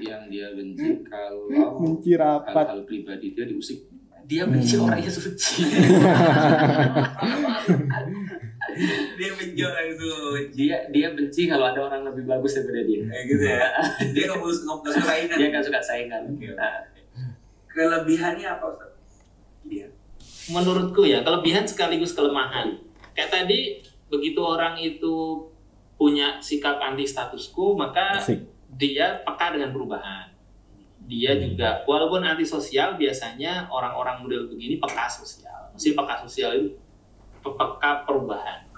Yang 0.00 0.22
dia 0.30 0.46
benci 0.52 0.88
kalau 1.04 1.48
Benci 1.80 2.12
rapat. 2.16 2.64
hal-hal 2.68 2.82
pribadi 2.84 3.32
dia 3.32 3.46
diusik. 3.46 3.80
dia 4.24 4.48
benci 4.48 4.80
orangnya 4.80 5.12
suci 5.12 5.68
dia 9.20 9.30
benci 9.36 9.60
orang 9.60 9.86
itu 9.92 10.08
dia 10.56 10.80
dia 10.88 11.12
benci 11.12 11.44
kalau 11.44 11.68
ada 11.68 11.76
orang 11.84 12.08
lebih 12.08 12.24
bagus 12.24 12.56
daripada 12.56 12.88
dia 12.88 13.04
kayak 13.04 13.24
gitu 13.28 13.44
ya 13.44 13.68
dia 14.16 14.24
nggak 14.24 14.40
nggak 14.40 14.64
nggak 14.80 14.96
suka 14.96 15.04
saingan 15.04 15.36
dia 15.36 15.48
nggak 15.52 15.64
suka 15.68 15.80
saingan. 15.84 16.22
Nah, 16.56 16.88
kelebihannya 17.68 18.48
apa 18.48 18.64
Ustaz? 18.64 18.93
Dia 19.74 19.88
menurutku 20.48 21.08
ya 21.08 21.24
kelebihan 21.24 21.64
sekaligus 21.64 22.12
kelemahan. 22.12 22.76
Kayak 23.16 23.30
tadi 23.32 23.80
begitu 24.12 24.40
orang 24.44 24.76
itu 24.76 25.46
punya 25.94 26.36
sikap 26.42 26.76
anti 26.82 27.06
status 27.06 27.48
quo 27.54 27.78
maka 27.78 28.20
Asik. 28.20 28.44
dia 28.76 29.22
peka 29.24 29.54
dengan 29.56 29.72
perubahan. 29.72 30.28
Dia 31.04 31.36
juga 31.36 31.84
walaupun 31.84 32.24
anti 32.24 32.44
sosial 32.44 32.96
biasanya 32.96 33.68
orang-orang 33.72 34.24
model 34.24 34.42
begini 34.52 34.76
peka 34.76 35.06
sosial. 35.08 35.72
Mesti 35.72 35.96
peka 35.96 36.14
sosial 36.26 36.50
itu 36.60 36.68
pe- 37.40 37.56
peka 37.56 38.04
perubahan. 38.04 38.68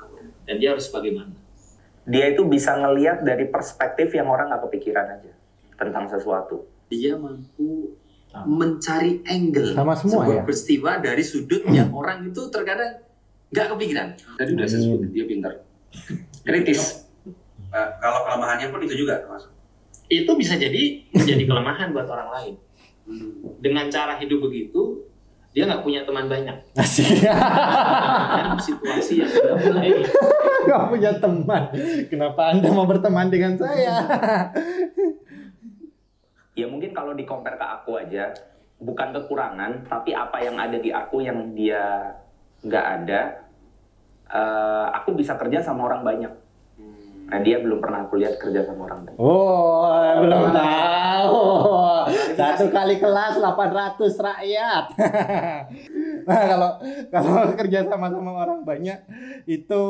Dan 0.46 0.62
dia 0.62 0.78
harus 0.78 0.86
bagaimana? 0.94 1.34
Dia 2.06 2.30
itu 2.30 2.46
bisa 2.46 2.78
ngelihat 2.78 3.26
dari 3.26 3.50
perspektif 3.50 4.14
yang 4.14 4.30
orang 4.30 4.46
nggak 4.46 4.62
kepikiran 4.70 5.06
aja 5.18 5.34
tentang 5.74 6.06
sesuatu. 6.06 6.70
dia 6.86 7.18
mampu 7.18 7.98
mencari 8.44 9.24
angle 9.24 9.72
Sama 9.72 9.94
semua 9.94 10.12
sebuah 10.20 10.36
ya? 10.36 10.42
peristiwa 10.42 10.90
dari 10.98 11.22
sudut 11.22 11.62
yang 11.66 11.88
orang 11.90 12.26
itu 12.26 12.42
terkadang 12.46 13.00
nggak 13.46 13.66
kepikiran. 13.70 14.08
Tadi 14.34 14.50
udah 14.52 14.66
saya 14.66 14.80
sebutin 14.82 15.10
dia 15.10 15.24
pintar. 15.24 15.52
kritis 16.42 17.06
Eh, 17.66 17.88
kalau 17.98 18.22
kelemahannya 18.22 18.68
pun 18.68 18.80
itu 18.80 18.94
juga 18.96 19.18
termasuk 19.18 19.50
itu 20.06 20.30
bisa 20.32 20.54
jadi 20.54 21.02
menjadi 21.10 21.44
kelemahan 21.44 21.88
buat 21.90 22.06
orang 22.06 22.30
lain 22.30 22.54
Hmm. 23.06 23.54
dengan 23.56 23.86
cara 23.86 24.18
hidup 24.18 24.42
begitu 24.42 25.06
dia 25.48 25.62
nggak 25.62 25.80
punya 25.80 26.02
teman 26.02 26.26
banyak 26.26 26.58
Asik. 26.74 27.22
dan 27.22 28.58
situasi 28.58 29.22
yang 29.22 29.30
sudah 29.30 29.54
mulai 29.56 29.94
Gak 30.66 30.82
punya 30.90 31.14
teman. 31.14 31.62
Kenapa 32.06 32.50
Anda 32.50 32.66
mau 32.68 32.82
berteman 32.84 33.30
dengan 33.30 33.54
saya? 33.54 33.94
Ya 36.56 36.66
mungkin 36.66 36.96
kalau 36.96 37.12
di 37.12 37.28
compare 37.28 37.60
ke 37.60 37.66
aku 37.68 38.00
aja, 38.00 38.32
bukan 38.80 39.12
kekurangan, 39.12 39.84
tapi 39.84 40.16
apa 40.16 40.40
yang 40.40 40.56
ada 40.56 40.80
di 40.80 40.88
aku 40.88 41.20
yang 41.20 41.52
dia 41.52 42.16
nggak 42.64 42.86
ada, 43.04 43.20
eh, 44.32 44.86
aku 44.96 45.12
bisa 45.12 45.36
kerja 45.36 45.60
sama 45.60 45.84
orang 45.92 46.00
banyak. 46.00 46.32
Nah 47.26 47.38
dia 47.42 47.58
belum 47.58 47.82
pernah 47.82 48.06
aku 48.06 48.22
lihat 48.22 48.38
kerja 48.38 48.62
sama 48.64 48.86
orang 48.86 49.04
banyak. 49.04 49.18
Oh, 49.18 50.00
belum 50.22 50.44
tahu. 50.54 51.42
Satu 52.38 52.70
kali 52.70 53.02
kelas 53.02 53.42
800 53.42 53.98
rakyat. 54.14 54.84
nah, 56.28 56.42
kalau 56.46 56.70
kalau 57.10 57.42
kerja 57.58 57.82
sama 57.84 58.14
sama 58.14 58.30
orang 58.30 58.62
banyak 58.62 59.02
itu 59.50 59.84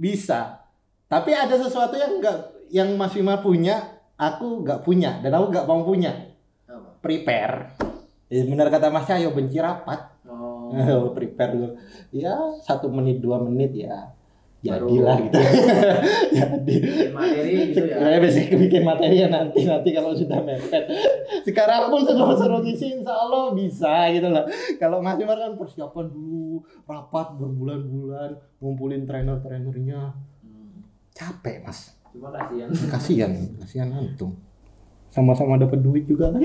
bisa. 0.00 0.64
Tapi 1.12 1.36
ada 1.36 1.52
sesuatu 1.60 1.92
yang 1.92 2.16
enggak 2.16 2.38
yang 2.72 2.88
Mas 2.96 3.12
Wimar 3.12 3.44
punya, 3.44 4.00
aku 4.22 4.62
nggak 4.62 4.86
punya 4.86 5.18
dan 5.18 5.34
aku 5.34 5.50
nggak 5.50 5.66
mau 5.66 5.82
punya. 5.82 6.14
Apa? 6.70 7.02
Prepare. 7.02 7.74
Eh, 8.30 8.46
benar 8.46 8.70
kata 8.70 8.88
Mas 8.88 9.04
Cahyo 9.04 9.34
benci 9.34 9.58
rapat. 9.58 10.14
Oh. 10.24 10.70
prepare 11.16 11.52
dulu. 11.52 11.68
Ya, 12.14 12.38
satu 12.62 12.86
menit 12.88 13.18
dua 13.18 13.42
menit 13.42 13.74
ya. 13.74 14.14
Jadilah 14.62 15.18
gitu. 15.26 15.42
Jadi 16.38 16.74
materi 17.10 17.74
gitu 17.74 17.82
ya. 17.82 17.98
saya 17.98 18.18
biasanya 18.22 18.54
bikin 18.62 18.82
materi 18.86 19.16
ya 19.18 19.26
nanti 19.26 19.66
nanti 19.66 19.90
kalau 19.90 20.14
sudah 20.14 20.38
mepet. 20.38 20.86
Sekarang 21.42 21.90
pun 21.90 22.06
sudah 22.06 22.30
suruh 22.38 22.62
ngisi 22.62 23.02
insya 23.02 23.10
Allah 23.10 23.50
bisa 23.58 24.06
gitu 24.14 24.30
loh. 24.30 24.46
Kalau 24.78 25.02
Mas 25.02 25.18
Imar 25.18 25.34
kan 25.34 25.58
persiapan 25.58 26.06
dulu 26.14 26.62
rapat 26.86 27.34
berbulan-bulan 27.42 28.38
ngumpulin 28.62 29.02
trainer-trainernya 29.02 30.14
Hmm. 30.46 30.86
capek 31.10 31.66
mas. 31.66 31.98
Cuma 32.12 32.28
kasihan. 32.28 32.68
Kasihan, 32.92 33.32
kasihan 33.60 33.88
antum. 33.90 34.36
Sama-sama 35.12 35.60
dapat 35.60 35.80
duit 35.84 36.08
juga 36.08 36.32
kan? 36.32 36.40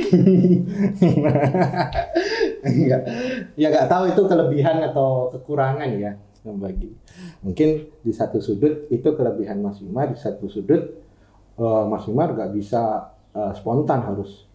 Enggak. 2.64 3.02
Ya 3.62 3.74
nggak 3.74 3.90
tahu 3.90 4.12
itu 4.12 4.22
kelebihan 4.28 4.84
atau 4.84 5.32
kekurangan 5.34 5.88
ya 5.98 6.14
bagi. 6.44 6.92
Mungkin 7.44 7.70
di 8.04 8.12
satu 8.12 8.40
sudut 8.40 8.88
itu 8.88 9.10
kelebihan 9.16 9.60
Mas 9.60 9.80
Wimar, 9.84 10.12
di 10.12 10.20
satu 10.20 10.48
sudut 10.48 10.84
eh, 11.58 11.84
Mas 11.88 12.06
Wimar 12.08 12.36
nggak 12.36 12.52
bisa 12.56 13.12
eh, 13.36 13.52
spontan 13.56 14.04
harus 14.04 14.48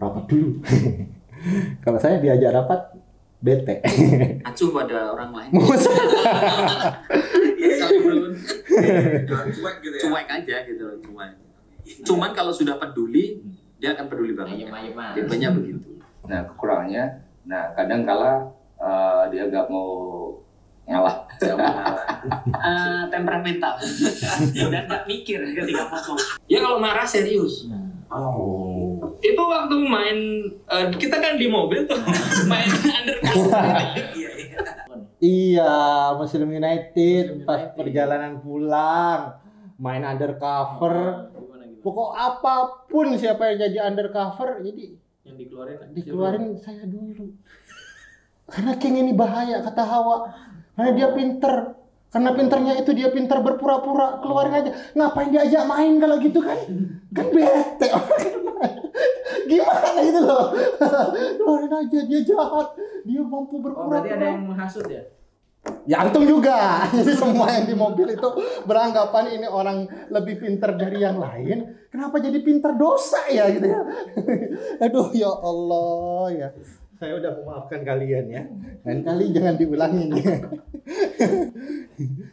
rapat 0.00 0.24
dulu. 0.28 0.60
Kalau 1.84 1.98
saya 2.00 2.20
diajak 2.20 2.52
rapat 2.52 2.80
bete. 3.40 3.84
Acuh 4.44 4.72
pada 4.72 5.12
orang 5.12 5.30
lain. 5.36 5.50
Iya, 7.56 7.74
Kalau 7.80 7.98
belum 8.00 8.32
Jangan 8.32 8.65
cuek 9.26 9.76
gitu 9.80 9.96
ya 9.96 10.02
cuek 10.04 10.26
aja 10.28 10.56
gitu 10.66 10.82
loh, 10.84 10.98
cuek. 11.00 11.32
Cuman 12.02 12.30
kalau 12.34 12.50
sudah 12.50 12.76
peduli, 12.76 13.40
dia 13.78 13.94
akan 13.94 14.06
peduli 14.10 14.32
banget. 14.34 14.66
Tipenya 15.14 15.54
begitu. 15.54 16.02
Nah 16.26 16.42
kekurangannya, 16.44 17.04
nah 17.46 17.70
kadang 17.72 18.02
kala 18.02 18.50
eh, 18.76 19.22
dia 19.30 19.46
nggak 19.46 19.66
mau 19.70 19.88
ngalah. 20.86 21.16
Eh, 22.46 23.02
temperamental 23.06 23.78
dan 24.72 24.82
nggak 24.90 25.04
mikir 25.06 25.38
ketika 25.54 25.86
ngomong 25.86 26.18
ya 26.50 26.58
kalau 26.58 26.82
marah 26.82 27.06
serius 27.06 27.70
Oh. 28.06 29.02
itu 29.18 29.42
waktu 29.42 29.76
main 29.82 30.18
eh, 30.46 30.86
kita 30.94 31.18
kan 31.18 31.34
di 31.34 31.50
mobil 31.50 31.86
tuh 31.86 31.98
main 32.50 32.70
undercover 32.70 33.62
iya 35.18 35.74
Muslim 36.14 36.48
United 36.50 37.24
Muslim 37.32 37.46
pas 37.46 37.60
United. 37.62 37.76
perjalanan 37.76 38.32
pulang 38.40 39.20
main 39.76 40.02
undercover. 40.02 41.28
Gimana 41.32 41.64
gimana? 41.68 41.84
Pokok 41.84 42.10
apa 42.12 42.54
pun 42.88 43.06
siapa 43.14 43.52
yang 43.52 43.56
jadi 43.68 43.78
undercover, 43.86 44.60
jadi 44.64 44.96
Yang 45.26 45.36
dikeluarin. 45.42 45.76
dikeluarin 45.92 46.44
saya 46.58 46.84
dulu. 46.86 47.34
Karena 48.46 48.72
King 48.78 49.02
ini 49.02 49.12
bahaya 49.12 49.58
kata 49.58 49.82
Hawa. 49.82 50.16
Karena 50.78 50.90
dia 50.94 51.08
pinter. 51.10 51.74
Karena 52.14 52.30
pinternya 52.32 52.78
itu 52.78 52.94
dia 52.94 53.10
pinter 53.10 53.42
berpura-pura. 53.42 54.22
Keluarin 54.22 54.54
aja. 54.54 54.70
Ngapain 54.94 55.34
diajak 55.34 55.66
main 55.66 55.98
kalau 55.98 56.16
gitu 56.22 56.38
kan? 56.40 56.58
Kan 57.10 57.26
bete. 57.34 57.88
Gimana 59.46 60.00
itu 60.02 60.20
loh? 60.20 60.44
Keluarin 61.38 61.72
aja 61.72 61.98
dia 62.04 62.20
jahat. 62.26 62.68
Dia 63.06 63.22
mampu 63.22 63.58
Oh 63.58 63.60
berpura-pura. 63.62 63.90
berarti 64.02 64.10
ada 64.12 64.26
yang 64.34 64.44
menghasut 64.44 64.86
ya? 64.90 65.02
Ya 65.86 66.02
antum 66.02 66.22
juga. 66.26 66.82
Jadi 66.96 67.12
semua 67.14 67.50
yang 67.50 67.66
di 67.66 67.74
mobil 67.74 68.14
itu 68.14 68.28
beranggapan 68.66 69.38
ini 69.38 69.46
orang 69.46 69.86
lebih 70.10 70.38
pinter 70.38 70.74
dari 70.78 71.02
yang 71.02 71.18
lain. 71.18 71.86
Kenapa 71.90 72.20
jadi 72.20 72.44
pinter 72.44 72.76
dosa 72.76 73.24
ya 73.32 73.48
gitu 73.48 73.72
ya? 73.72 73.80
Aduh 74.84 75.08
ya 75.16 75.32
Allah 75.32 76.26
ya. 76.28 76.48
Saya 76.96 77.12
udah 77.16 77.32
memaafkan 77.36 77.80
kalian 77.82 78.24
ya. 78.26 78.42
Lain 78.82 79.00
kali 79.02 79.28
jangan 79.28 79.54
diulangin 79.54 80.08
ya. 80.16 80.36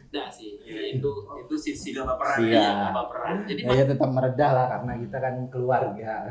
Nah 0.08 0.26
sih, 0.30 0.56
ya, 0.62 0.82
itu 0.94 1.10
itu 1.36 1.54
sisi 1.58 1.92
baperan 1.92 2.38
Iya. 2.40 2.92
baperan. 2.92 3.36
Jadi 3.44 3.60
Ya, 3.60 3.72
ya 3.74 3.84
tetap 3.84 4.08
meredah 4.08 4.50
lah 4.52 4.66
karena 4.70 4.92
kita 4.98 5.16
kan 5.18 5.34
keluarga. 5.48 6.28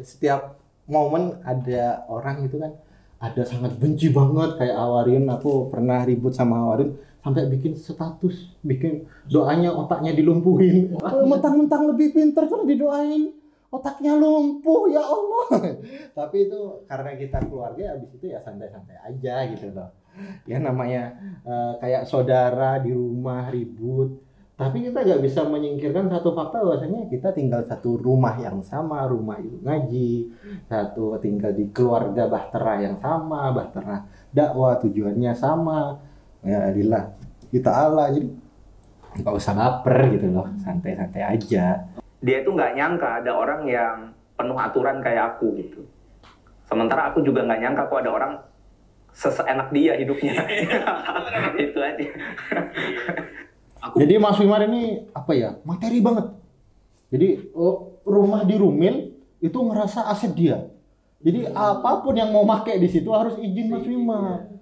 Setiap 0.00 0.56
momen 0.84 1.40
ada 1.42 2.04
orang 2.06 2.44
itu 2.44 2.56
kan 2.56 2.72
ada 3.18 3.42
sangat 3.42 3.76
benci 3.76 4.12
banget 4.12 4.60
kayak 4.60 4.76
Awarin 4.76 5.24
aku 5.28 5.72
pernah 5.72 6.04
ribut 6.04 6.36
sama 6.36 6.60
Awarin 6.60 6.92
sampai 7.24 7.48
bikin 7.48 7.72
status 7.72 8.52
bikin 8.60 9.08
doanya 9.24 9.72
otaknya 9.72 10.12
dilumpuhin 10.12 10.92
mentang-mentang 11.24 11.88
lebih 11.88 12.12
pinter 12.12 12.44
terus 12.44 12.68
didoain 12.68 13.32
otaknya 13.74 14.14
lumpuh 14.14 14.86
ya 14.86 15.02
Allah. 15.02 15.46
Tapi 16.18 16.36
itu 16.46 16.60
karena 16.86 17.10
kita 17.18 17.38
keluarga 17.42 17.98
habis 17.98 18.10
itu 18.14 18.30
ya 18.30 18.38
santai-santai 18.38 18.96
aja 19.02 19.34
gitu 19.50 19.74
loh. 19.74 19.90
Ya 20.46 20.62
namanya 20.62 21.18
eh, 21.42 21.72
kayak 21.82 22.06
saudara 22.06 22.78
di 22.78 22.94
rumah 22.94 23.50
ribut. 23.50 24.22
Tapi 24.54 24.86
kita 24.86 25.02
nggak 25.02 25.22
bisa 25.26 25.42
menyingkirkan 25.50 26.06
satu 26.06 26.30
fakta 26.30 26.62
bahwasanya 26.62 27.10
kita 27.10 27.34
tinggal 27.34 27.66
satu 27.66 27.98
rumah 27.98 28.38
yang 28.38 28.62
sama 28.62 29.02
rumah 29.02 29.42
itu 29.42 29.58
ngaji 29.66 30.30
satu 30.70 31.18
tinggal 31.18 31.50
di 31.50 31.74
keluarga 31.74 32.30
bahtera 32.30 32.78
yang 32.78 33.02
sama 33.02 33.50
bahtera 33.50 34.06
dakwah 34.30 34.78
tujuannya 34.78 35.34
sama. 35.34 35.98
Ya 36.46 36.70
adillah. 36.70 37.18
Kita 37.50 37.70
Allah 37.74 38.14
jadi 38.14 38.30
nggak 39.26 39.34
usah 39.34 39.58
baper 39.58 39.98
gitu 40.14 40.30
loh. 40.30 40.46
Santai-santai 40.62 41.22
aja 41.26 41.82
Dia 42.24 42.40
itu 42.40 42.50
nggak 42.56 42.72
nyangka 42.72 43.20
ada 43.20 43.32
orang 43.36 43.68
yang 43.68 43.96
penuh 44.34 44.56
aturan 44.56 45.04
kayak 45.04 45.36
aku 45.36 45.60
gitu. 45.60 45.84
Sementara 46.64 47.12
aku 47.12 47.20
juga 47.20 47.44
nggak 47.44 47.60
nyangka 47.60 47.82
kok 47.92 48.00
ada 48.00 48.10
orang 48.10 48.32
seseenak 49.12 49.68
dia 49.76 49.92
hidupnya. 50.00 50.32
itu 51.68 51.78
aja. 51.78 52.04
Aku 53.84 54.00
jadi 54.00 54.16
Mas 54.16 54.40
Wimar 54.40 54.64
ini 54.64 55.04
apa 55.12 55.32
ya? 55.36 55.60
Materi 55.68 56.00
banget. 56.00 56.32
Jadi 57.12 57.52
oh, 57.52 58.00
rumah 58.08 58.42
di 58.48 58.56
Rumil 58.56 59.12
itu 59.44 59.58
ngerasa 59.60 60.08
aset 60.08 60.32
dia. 60.32 60.64
Jadi 61.20 61.52
apa 61.52 62.00
pun 62.00 62.16
yang 62.16 62.32
mau 62.32 62.48
make 62.48 62.72
di 62.80 62.88
situ 62.88 63.12
harus 63.12 63.36
izin 63.36 63.68
Mas 63.68 63.84
Wimar 63.84 64.53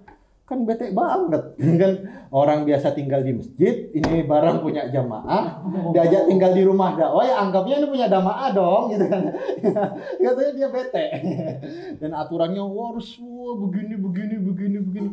kan 0.43 0.67
bete 0.67 0.91
banget. 0.91 1.43
Kan 1.81 1.93
orang 2.33 2.67
biasa 2.67 2.91
tinggal 2.91 3.23
di 3.23 3.31
masjid 3.31 3.87
ini 3.95 4.27
barang 4.27 4.59
punya 4.59 4.91
jamaah 4.91 5.63
diajak 5.95 6.27
tinggal 6.27 6.51
di 6.51 6.63
rumah 6.65 6.97
dakwah 6.99 7.23
ya 7.23 7.39
anggapnya 7.45 7.79
ini 7.79 7.87
punya 7.87 8.07
jamaah 8.11 8.49
dong 8.51 8.91
gitu 8.91 9.05
kan. 9.07 9.23
Katanya 10.23 10.51
dia 10.51 10.67
bete. 10.67 11.05
Dan 12.03 12.11
aturannya 12.11 12.59
harus 12.59 13.17
begini 13.59 13.95
begini 13.95 14.35
begini 14.41 14.77
begini. 14.83 15.09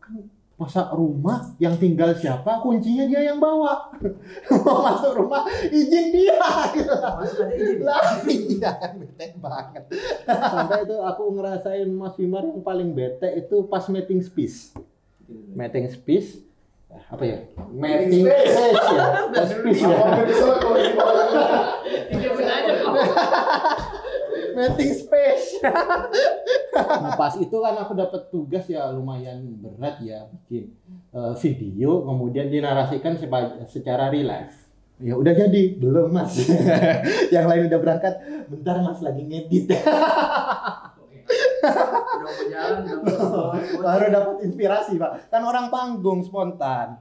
Kan 0.00 0.30
masa 0.54 0.94
rumah 0.94 1.54
yang 1.58 1.74
tinggal 1.74 2.14
siapa? 2.14 2.62
Kuncinya 2.62 3.10
dia 3.10 3.26
yang 3.26 3.42
bawa. 3.42 3.90
Mau 4.64 4.86
masuk 4.86 5.26
rumah 5.26 5.42
izin 5.66 6.14
dia. 6.14 6.38
Gitu 6.70 6.94
lah 7.82 8.22
iya 8.30 8.70
kan 8.78 8.92
bete 8.98 9.34
banget. 9.42 9.84
Sampai 10.26 10.86
itu 10.86 10.96
aku 11.02 11.22
ngerasain 11.34 11.90
Mas 11.90 12.14
Wimar 12.16 12.46
yang 12.46 12.62
paling 12.62 12.94
bete 12.94 13.26
itu 13.34 13.66
pas 13.66 13.82
meeting 13.90 14.22
space. 14.22 14.70
Meeting 15.54 15.90
space 15.90 16.38
apa 17.10 17.24
ya? 17.26 17.38
Meeting 17.74 18.30
space. 18.30 18.54
ya. 18.54 19.44
Space 19.50 19.82
ya 19.82 19.98
meeting 24.54 24.92
space 24.94 25.58
nah, 25.62 27.14
pas 27.18 27.34
itu 27.36 27.56
kan 27.58 27.74
aku 27.78 27.92
dapat 27.98 28.22
tugas 28.30 28.64
ya 28.70 28.88
lumayan 28.94 29.42
berat 29.60 30.00
ya 30.00 30.26
bikin 30.30 30.72
eh, 31.12 31.34
video 31.38 32.06
kemudian 32.06 32.48
dinarasikan 32.48 33.18
secara 33.66 34.08
real 34.08 34.30
life 34.30 34.64
ya 35.02 35.14
udah 35.18 35.32
jadi 35.34 35.74
belum 35.78 36.14
mas. 36.14 36.38
Yang 37.34 37.46
lain 37.50 37.62
udah 37.66 37.78
berangkat 37.82 38.14
bentar 38.46 38.78
mas 38.78 39.02
lagi 39.02 39.22
ngedit. 39.26 39.74
Udah 39.74 39.82
baru 43.82 44.06
dapat 44.12 44.36
inspirasi 44.46 44.94
pak. 45.00 45.34
Kan 45.34 45.42
orang 45.42 45.72
panggung 45.72 46.22
spontan. 46.22 47.00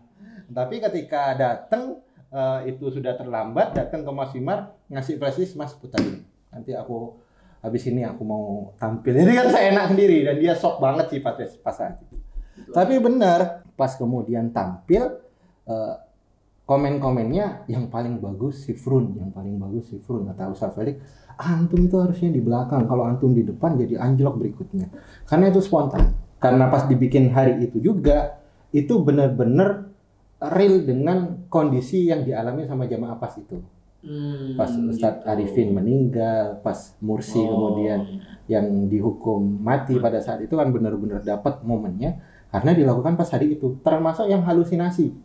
Tapi 0.49 0.81
ketika 0.81 1.37
datang 1.37 2.01
eh, 2.33 2.73
itu 2.73 2.89
sudah 2.89 3.13
terlambat 3.13 3.77
datang 3.77 4.01
ke 4.01 4.11
Mas 4.11 4.33
Wimar 4.33 4.73
ngasih 4.89 5.17
flashdisk 5.21 5.57
Mas 5.57 5.73
putarin 5.77 6.25
nanti 6.53 6.77
aku 6.77 7.17
habis 7.63 7.87
ini 7.87 8.03
aku 8.03 8.21
mau 8.27 8.75
tampil. 8.75 9.15
Jadi 9.23 9.33
kan 9.33 9.47
saya 9.49 9.65
enak 9.71 9.85
sendiri 9.95 10.17
dan 10.27 10.35
dia 10.37 10.53
shock 10.53 10.83
banget 10.83 11.09
sih 11.09 11.19
pas 11.23 11.39
pas 11.39 11.73
saat 11.73 11.97
itu. 12.03 12.15
Tapi 12.75 12.99
benar 12.99 13.63
pas 13.73 13.95
kemudian 13.95 14.51
tampil 14.51 15.07
eh, 15.65 15.95
komen-komennya 16.67 17.65
yang 17.71 17.87
paling 17.87 18.19
bagus 18.19 18.67
si 18.67 18.75
Frun 18.75 19.15
yang 19.17 19.31
paling 19.31 19.57
bagus 19.57 19.89
si 19.89 19.97
Frun 19.99 20.29
kata 20.31 20.53
Ustaz 20.53 20.71
Felix 20.77 21.01
antum 21.35 21.81
itu 21.81 21.97
harusnya 21.97 22.29
di 22.29 22.39
belakang 22.39 22.85
kalau 22.85 23.09
antum 23.09 23.33
di 23.33 23.41
depan 23.41 23.79
jadi 23.79 23.97
anjlok 23.97 24.37
berikutnya. 24.37 24.91
Karena 25.25 25.49
itu 25.49 25.63
spontan. 25.63 26.13
Karena 26.37 26.67
pas 26.67 26.85
dibikin 26.85 27.31
hari 27.31 27.63
itu 27.63 27.79
juga 27.79 28.37
itu 28.75 28.99
benar-benar 28.99 29.87
real 30.51 30.83
dengan 30.83 31.47
kondisi 31.47 32.11
yang 32.11 32.27
dialami 32.27 32.67
sama 32.67 32.83
jamaah 32.83 33.15
pas 33.15 33.31
itu 33.39 33.63
Hmm, 34.03 34.53
pas 34.53 34.67
Ustadz 34.67 35.23
gitu. 35.23 35.29
Arifin 35.29 35.71
meninggal 35.71 36.59
pas 36.59 36.75
Mursi 36.99 37.39
Oh. 37.39 37.47
kemudian 37.47 38.03
yang 38.45 38.67
dihukum 38.85 39.39
mati 39.57 39.95
pada 39.95 40.19
saat 40.19 40.39
itu 40.39 40.51
kan 40.51 40.67
benar-benar 40.67 41.23
dapat 41.23 41.63
momennya 41.63 42.19
karena 42.49 42.71
dilakukan 42.73 43.15
pas 43.15 43.25
hari 43.25 43.55
itu 43.55 43.79
termasuk 43.79 44.27
yang 44.27 44.43
halusinasi 44.43 45.15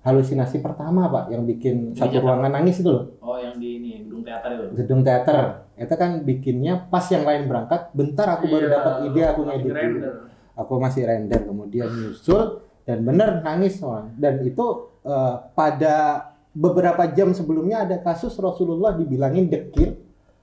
halusinasi 0.00 0.58
pertama 0.58 1.06
pak 1.06 1.28
yang 1.28 1.44
bikin 1.44 1.92
Di 1.92 2.00
satu 2.00 2.08
Jakarta. 2.10 2.26
ruangan 2.26 2.52
nangis 2.56 2.80
itu 2.80 2.88
loh 2.88 3.04
Oh, 3.20 3.36
yang 3.36 3.54
di 3.54 3.68
ini 3.76 3.90
gedung 4.02 4.24
teater 4.24 4.50
itu. 4.50 4.64
gedung 4.74 5.00
teater 5.02 5.38
itu 5.74 5.94
kan 5.94 6.10
bikinnya 6.22 6.74
pas 6.88 7.04
yang 7.06 7.22
lain 7.22 7.46
berangkat 7.46 7.92
bentar 7.92 8.26
aku 8.32 8.48
baru 8.48 8.64
Iya, 8.64 8.72
dapat 8.72 8.92
ide 9.04 9.22
aku 9.22 9.40
ngedit 9.44 9.68
dulu 9.68 10.08
aku 10.54 10.72
masih 10.80 11.02
render 11.04 11.40
kemudian 11.44 11.88
nyusul 11.88 12.42
dan 12.82 13.04
bener 13.04 13.40
nangis 13.40 13.76
orang 13.78 14.10
dan 14.16 14.40
itu 14.40 14.66
eh, 15.02 15.34
pada 15.52 15.96
beberapa 16.52 17.08
jam 17.10 17.32
sebelumnya 17.32 17.84
ada 17.84 17.96
kasus 17.98 18.36
Rasulullah 18.36 18.92
dibilangin 18.92 19.48
dekil 19.48 19.96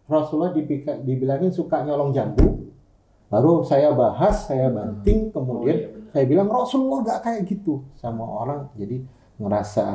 Rasulullah 0.09 0.49
dipika- 0.51 0.97
dibilangin 0.99 1.53
suka 1.53 1.85
nyolong 1.85 2.09
jambu. 2.09 2.65
Baru 3.29 3.61
saya 3.61 3.93
bahas 3.93 4.49
saya 4.49 4.73
banting 4.73 5.29
Oh, 5.29 5.45
kemudian 5.45 5.77
iya, 5.77 5.87
benar. 5.93 6.09
saya 6.09 6.25
bilang 6.25 6.49
Rasulullah 6.49 6.99
gak 7.05 7.19
kayak 7.21 7.41
gitu. 7.45 7.85
Sama 7.93 8.25
orang 8.25 8.73
jadi 8.73 9.05
ngerasa 9.37 9.85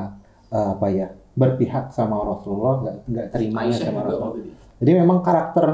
eh, 0.55 0.69
apa 0.79 0.87
ya 0.87 1.11
berpihak 1.35 1.91
sama 1.91 2.23
Rasulullah 2.23 2.75
gak, 2.87 2.97
nggak 3.11 3.27
terimanya 3.35 3.75
Aisyah 3.75 3.87
sama 3.91 4.01
Rasulullah. 4.07 4.55
jadi 4.79 4.91
memang 5.03 5.19
karakter 5.19 5.67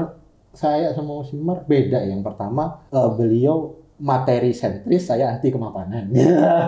saya 0.51 0.89
sama 0.97 1.21
Musimar 1.21 1.61
beda. 1.69 2.01
Yang 2.01 2.21
pertama 2.25 2.81
eh, 2.89 3.09
beliau 3.13 3.77
materi 4.01 4.49
sentris, 4.51 5.05
saya 5.05 5.29
anti 5.29 5.47
kemapanan. 5.47 6.09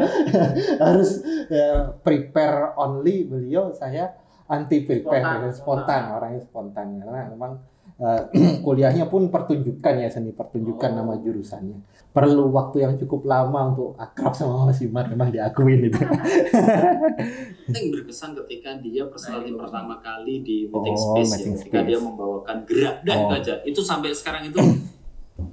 Harus 0.83 1.19
eh, 1.47 1.81
prepare 1.99 2.73
only 2.75 3.25
beliau, 3.25 3.73
saya 3.73 4.13
anti 4.45 4.81
prepare, 4.81 5.49
Spontan. 5.49 5.51
spontan, 5.51 6.01
orangnya 6.13 6.41
spontan. 6.41 6.87
Karena 6.95 7.21
memang 7.27 7.51
eh, 7.95 8.21
kuliahnya 8.65 9.05
pun 9.05 9.27
pertunjukan 9.27 9.93
ya 9.97 10.07
seni 10.07 10.29
pertunjukan 10.29 10.89
Oh. 10.89 10.95
nama 10.95 11.13
jurusannya. 11.17 11.77
Perlu 12.13 12.45
waktu 12.47 12.77
yang 12.79 12.93
cukup 12.95 13.25
lama 13.25 13.73
untuk 13.73 13.97
akrab 13.97 14.31
sama 14.31 14.69
Mas 14.69 14.77
Imar, 14.79 15.09
memang 15.09 15.27
diakuin 15.27 15.81
itu. 15.83 15.97
yang 17.73 17.85
berkesan 17.89 18.37
ketika 18.37 18.77
dia 18.77 19.03
personality 19.05 19.49
Nah, 19.49 19.59
pertama 19.59 19.95
kali 19.97 20.41
di 20.41 20.69
meeting 20.69 20.93
Oh, 20.93 21.01
space 21.09 21.25
ya, 21.25 21.33
meeting 21.33 21.53
ketika 21.57 21.77
space. 21.79 21.89
dia 21.89 21.97
membawakan 21.97 22.57
gerak 22.63 22.95
dan 23.01 23.15
Oh. 23.15 23.21
itu 23.23 23.33
aja 23.35 23.53
itu 23.63 23.81
sampai 23.81 24.09
sekarang 24.11 24.45
itu 24.45 24.61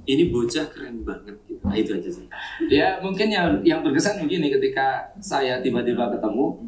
ini 0.05 0.29
bocah 0.29 0.65
keren 0.69 1.01
banget 1.01 1.35
gitu 1.49 1.61
nah 1.65 1.75
itu 1.77 1.91
aja 1.97 2.09
sih 2.09 2.25
Ya 2.69 3.01
mungkin 3.01 3.27
yang 3.29 3.61
yang 3.65 3.81
berkesan 3.81 4.21
begini 4.21 4.53
ketika 4.53 5.09
saya 5.21 5.61
tiba-tiba 5.61 6.09
ketemu 6.13 6.61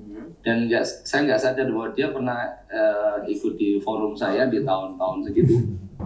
dan 0.43 0.67
nggak 0.67 0.83
saya 0.83 1.23
nggak 1.23 1.41
sadar 1.41 1.67
bahwa 1.71 1.87
dia 1.95 2.11
pernah 2.11 2.39
eh, 2.67 3.31
ikut 3.31 3.55
di 3.55 3.79
forum 3.79 4.11
saya 4.11 4.51
di 4.51 4.59
tahun-tahun 4.65 5.31
segitu 5.31 5.55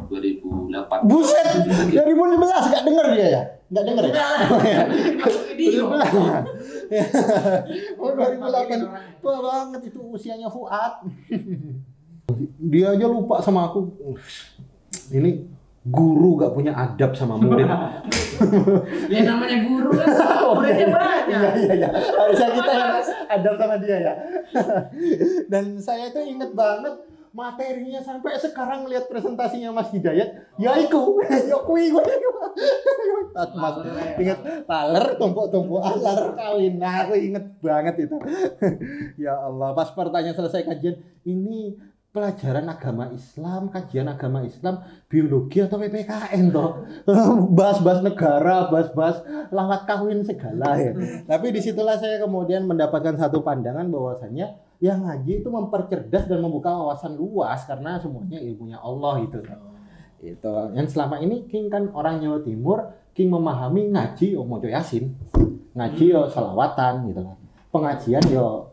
2008. 0.08 1.10
Buset, 1.10 1.46
2011 1.90 2.72
gak 2.72 2.84
denger 2.86 3.06
dia 3.18 3.28
ya? 3.28 3.44
Gak 3.74 3.84
denger. 3.84 4.04
2011. 4.08 4.14
Ya. 4.14 4.84
Oh 8.00 8.16
2008 8.16 9.20
tua 9.20 9.38
banget 9.44 9.92
itu 9.92 10.00
usianya 10.00 10.48
Fuad. 10.48 11.04
Dia 12.72 12.96
aja 12.96 13.08
lupa 13.08 13.44
sama 13.44 13.68
aku. 13.72 13.92
Ini 15.12 15.48
guru 15.88 16.36
gak 16.36 16.54
punya 16.54 16.74
adab 16.76 17.12
sama 17.16 17.40
murid. 17.40 17.68
Ya 19.10 19.26
namanya 19.26 19.66
guru 19.66 19.98
kan, 19.98 20.08
muridnya 20.54 20.88
banyak. 20.94 21.26
Iya 21.26 21.50
iya 21.58 21.74
iya. 21.74 21.90
Harusnya 21.90 22.50
kita 22.54 22.72
yang 22.72 22.92
adab 23.34 23.54
sama 23.58 23.76
dia 23.82 23.98
ya. 23.98 24.14
Dan 25.52 25.82
saya 25.82 26.14
itu 26.14 26.22
inget 26.22 26.54
banget 26.54 26.94
materinya 27.34 28.02
sampai 28.02 28.38
sekarang 28.38 28.86
lihat 28.90 29.10
presentasinya 29.10 29.70
Mas 29.70 29.94
Hidayat, 29.94 30.58
ya 30.58 30.74
iku, 30.82 31.22
ya 31.22 31.58
kui 31.62 31.94
gue 31.94 32.02
Mas 33.38 33.76
inget 34.18 34.40
taler 34.66 35.06
tumpuk-tumpuk 35.22 35.78
alar 35.78 36.34
kawin. 36.34 36.82
Nah, 36.82 37.06
aku 37.06 37.14
inget 37.14 37.46
banget 37.62 38.10
itu. 38.10 38.18
ya 39.22 39.38
Allah, 39.38 39.78
pas 39.78 39.94
pertanyaan 39.94 40.34
selesai 40.34 40.66
kajian, 40.66 40.98
ini 41.30 41.78
pelajaran 42.12 42.66
agama 42.66 43.12
Islam, 43.14 43.70
kajian 43.70 44.10
agama 44.10 44.42
Islam, 44.42 44.82
biologi 45.06 45.62
atau 45.62 45.78
PPKN 45.78 46.50
toh? 46.50 46.88
Bahas-bahas 47.58 48.02
negara, 48.02 48.72
bahas-bahas 48.74 49.22
lawat 49.54 49.86
kawin 49.86 50.26
segala 50.26 50.80
ya. 50.80 50.96
Tapi 51.28 51.54
di 51.54 51.60
situlah 51.62 52.00
saya 52.00 52.18
kemudian 52.18 52.66
mendapatkan 52.66 53.20
satu 53.20 53.46
pandangan 53.46 53.86
bahwasannya 53.92 54.48
yang 54.78 55.06
ngaji 55.06 55.42
itu 55.42 55.50
mempercerdas 55.50 56.30
dan 56.30 56.40
membuka 56.42 56.70
wawasan 56.70 57.18
luas 57.18 57.66
karena 57.66 57.98
semuanya 57.98 58.38
ilmunya 58.38 58.78
Allah 58.78 59.22
gitu. 59.26 59.42
Itu. 60.22 60.52
Yang 60.74 60.98
selama 60.98 61.22
ini 61.22 61.46
King 61.50 61.70
kan 61.70 61.90
orang 61.94 62.22
Jawa 62.22 62.42
Timur, 62.42 62.94
King 63.14 63.34
memahami 63.34 63.94
ngaji 63.94 64.38
oh 64.38 64.46
mojo 64.46 64.70
yasin. 64.70 65.18
Ngaji 65.78 66.04
yo 66.14 66.30
salawatan 66.30 67.10
gitu 67.10 67.22
kan. 67.26 67.38
Pengajian 67.74 68.24
yo 68.30 68.67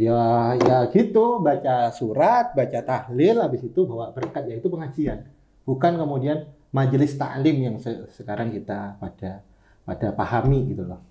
ya 0.00 0.56
ya 0.56 0.88
gitu 0.88 1.44
baca 1.44 1.92
surat, 1.92 2.56
baca 2.56 2.80
tahlil 2.80 3.36
habis 3.44 3.60
itu 3.68 3.84
bawa 3.84 4.16
berkat 4.16 4.48
yaitu 4.48 4.72
pengajian. 4.72 5.28
Bukan 5.68 6.00
kemudian 6.00 6.48
majelis 6.72 7.20
taklim 7.20 7.56
yang 7.60 7.76
se- 7.76 8.08
sekarang 8.16 8.48
kita 8.48 8.96
pada 8.96 9.44
pada 9.84 10.08
pahami 10.16 10.72
gitu 10.72 10.88
loh 10.88 11.10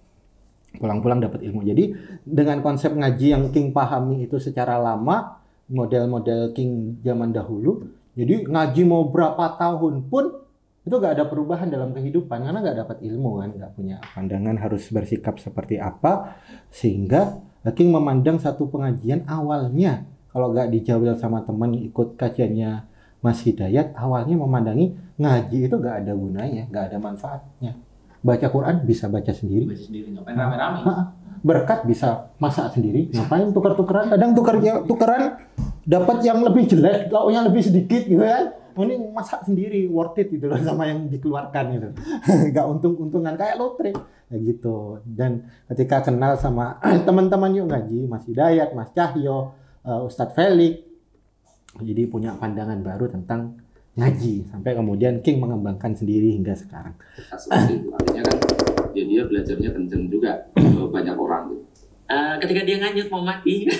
pulang-pulang 0.77 1.17
dapat 1.17 1.41
ilmu. 1.49 1.65
Jadi 1.65 1.97
dengan 2.21 2.61
konsep 2.61 2.93
ngaji 2.93 3.33
yang 3.33 3.49
King 3.49 3.73
pahami 3.73 4.29
itu 4.29 4.37
secara 4.37 4.77
lama, 4.77 5.41
model-model 5.65 6.53
King 6.53 7.01
zaman 7.01 7.33
dahulu, 7.33 7.89
jadi 8.13 8.45
ngaji 8.45 8.81
mau 8.85 9.09
berapa 9.09 9.57
tahun 9.57 10.05
pun 10.05 10.45
itu 10.85 10.95
gak 10.97 11.21
ada 11.21 11.25
perubahan 11.29 11.69
dalam 11.69 11.93
kehidupan 11.93 12.45
karena 12.45 12.59
gak 12.61 12.77
dapat 12.85 12.97
ilmu 13.05 13.41
kan, 13.41 13.49
gak 13.53 13.73
punya 13.73 13.97
pandangan 14.13 14.57
harus 14.57 14.89
bersikap 14.93 15.37
seperti 15.41 15.77
apa, 15.81 16.37
sehingga 16.69 17.48
King 17.75 17.93
memandang 17.93 18.37
satu 18.39 18.69
pengajian 18.69 19.25
awalnya 19.27 20.05
kalau 20.29 20.53
gak 20.53 20.69
dijawil 20.69 21.17
sama 21.17 21.41
teman 21.41 21.73
ikut 21.73 22.15
kajiannya 22.15 22.85
Mas 23.19 23.43
Hidayat 23.43 23.97
awalnya 23.97 24.39
memandangi 24.39 24.95
ngaji 25.19 25.67
itu 25.67 25.75
gak 25.81 26.05
ada 26.05 26.13
gunanya, 26.15 26.63
gak 26.71 26.93
ada 26.93 26.97
manfaatnya. 27.01 27.75
Baca 28.19 28.47
Quran 28.51 28.83
bisa 28.83 29.07
baca 29.07 29.31
sendiri. 29.31 29.67
Baca 29.67 29.83
sendiri 29.83 30.07
ngapain 30.15 30.35
rame-rame. 30.35 30.81
Berkat 31.39 31.87
bisa 31.87 32.35
masak 32.35 32.75
sendiri 32.75 33.07
ngapain 33.15 33.47
tukar-tukaran? 33.55 34.11
Kadang 34.11 34.31
tukar 34.35 34.59
ya, 34.59 34.83
tukaran 34.83 35.39
dapat 35.87 36.17
yang 36.21 36.43
lebih 36.43 36.67
jelek 36.69 37.09
lauknya 37.09 37.47
lebih 37.47 37.63
sedikit 37.65 38.05
gitu 38.05 38.21
kan 38.21 38.58
Oh, 38.75 38.83
ini 38.85 38.95
masak 39.11 39.45
sendiri 39.45 39.85
worth 39.89 40.17
it 40.19 40.29
gitu 40.29 40.49
loh 40.49 40.59
sama 40.67 40.89
yang 40.89 41.09
dikeluarkan 41.09 41.65
gitu. 41.77 41.89
Nggak 42.53 42.65
untung-untungan 42.65 43.33
kayak 43.39 43.55
lotre. 43.57 43.91
Ya 44.29 44.37
gitu. 44.37 45.01
Dan 45.05 45.49
ketika 45.73 46.05
kenal 46.05 46.37
sama 46.37 46.77
teman-teman 47.07 47.53
yuk 47.55 47.67
ngaji 47.69 48.05
Mas 48.05 48.25
Hidayat 48.29 48.77
Mas 48.77 48.93
Cahyo 48.93 49.53
eh, 49.85 50.01
Ustadz 50.05 50.35
Felix 50.37 50.85
jadi 51.79 52.09
punya 52.09 52.33
pandangan 52.35 52.81
baru 52.81 53.07
tentang 53.07 53.61
ngaji. 53.95 54.49
Sampai 54.49 54.73
kemudian 54.73 55.21
King 55.21 55.43
mengembangkan 55.43 55.93
sendiri 55.93 56.33
hingga 56.33 56.57
sekarang. 56.57 56.97
Artinya 57.29 58.23
kan 58.25 58.37
ya 58.97 59.03
dia 59.05 59.21
belajarnya 59.25 59.69
kenceng 59.75 60.09
juga. 60.09 60.49
Banyak 60.95 61.15
orang 61.15 61.43
gitu. 61.53 61.88
Eh, 62.09 62.35
ketika 62.41 62.65
dia 62.65 62.81
nganyut 62.81 63.05
mau 63.07 63.21
mati. 63.21 63.69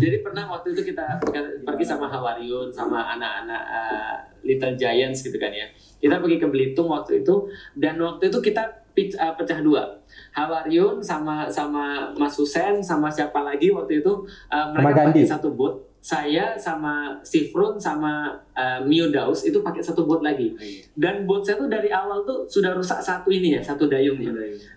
Jadi 0.00 0.16
pernah 0.20 0.44
waktu 0.48 0.72
itu 0.72 0.80
kita 0.88 1.20
pergi 1.60 1.84
sama 1.84 2.08
Hawariun 2.08 2.72
sama 2.72 3.12
anak-anak 3.12 3.62
eh, 3.62 4.12
Little 4.42 4.74
Giants 4.74 5.20
gitu 5.20 5.36
kan 5.36 5.52
ya. 5.52 5.68
Kita 6.00 6.16
pergi 6.16 6.36
ke 6.36 6.46
Belitung 6.48 6.88
waktu 6.88 7.20
itu 7.20 7.48
dan 7.74 7.96
waktu 7.96 8.28
itu 8.28 8.38
kita 8.40 8.60
pic- 8.92 9.12
eh, 9.12 9.32
pecah 9.36 9.60
dua. 9.60 9.82
Hawariun 10.32 10.98
sama 10.98 11.44
sama 11.44 12.08
Mas 12.14 12.34
Husen 12.34 12.80
sama 12.80 13.08
siapa 13.08 13.40
lagi 13.40 13.68
waktu 13.68 14.00
itu 14.00 14.12
eh, 14.48 14.64
mereka 14.72 14.80
pakai 15.12 15.28
satu 15.28 15.48
boot. 15.52 15.74
Saya 16.04 16.52
sama 16.60 17.16
Sifrun 17.24 17.80
sama 17.80 18.28
eh, 18.52 18.76
Mio 18.84 19.08
Daus 19.08 19.40
itu 19.48 19.64
pakai 19.64 19.80
satu 19.80 20.04
boot 20.04 20.20
lagi. 20.20 20.52
Dan 20.92 21.24
boot 21.24 21.40
saya 21.40 21.56
tuh 21.56 21.72
dari 21.72 21.88
awal 21.88 22.28
tuh 22.28 22.44
sudah 22.44 22.76
rusak 22.76 23.00
satu 23.00 23.32
ini 23.32 23.56
ya, 23.56 23.60
satu 23.64 23.88
dayungnya. 23.88 24.28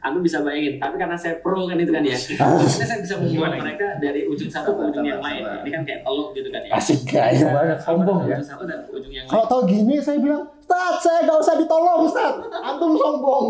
Aku 0.08 0.24
bisa 0.24 0.40
bayangin, 0.40 0.80
tapi 0.80 0.96
karena 0.96 1.20
saya 1.20 1.44
pro 1.44 1.68
kan 1.68 1.76
itu 1.76 1.92
kan 1.92 2.00
ya. 2.00 2.16
Maksudnya 2.16 2.88
saya 2.88 3.00
bisa 3.04 3.20
membuat 3.20 3.60
mereka 3.60 4.00
dari 4.00 4.24
ujung 4.24 4.48
satu 4.48 4.72
ke 4.72 4.88
ujung 4.88 5.04
yang 5.04 5.20
lain. 5.20 5.44
Ini 5.68 5.70
kan 5.76 5.84
kayak 5.84 6.08
teluk 6.08 6.32
gitu 6.32 6.48
kan 6.48 6.64
ya. 6.64 6.72
asik 6.80 7.00
gaya 7.04 7.48
banget 7.52 7.80
sombong 7.84 8.24
ya 8.24 8.40
Ujung 8.40 8.48
satu 8.48 8.64
dan 8.64 8.80
ujung 8.88 9.12
yang 9.12 9.28
Kalau 9.28 9.46
tahu 9.52 9.62
gini 9.68 10.00
saya 10.00 10.24
bilang, 10.24 10.48
Ustaz, 10.64 10.96
saya 11.04 11.28
nggak 11.28 11.40
usah 11.44 11.56
ditolong, 11.60 12.08
Ustaz. 12.08 12.34
Antum 12.64 12.96
sombong. 12.96 13.46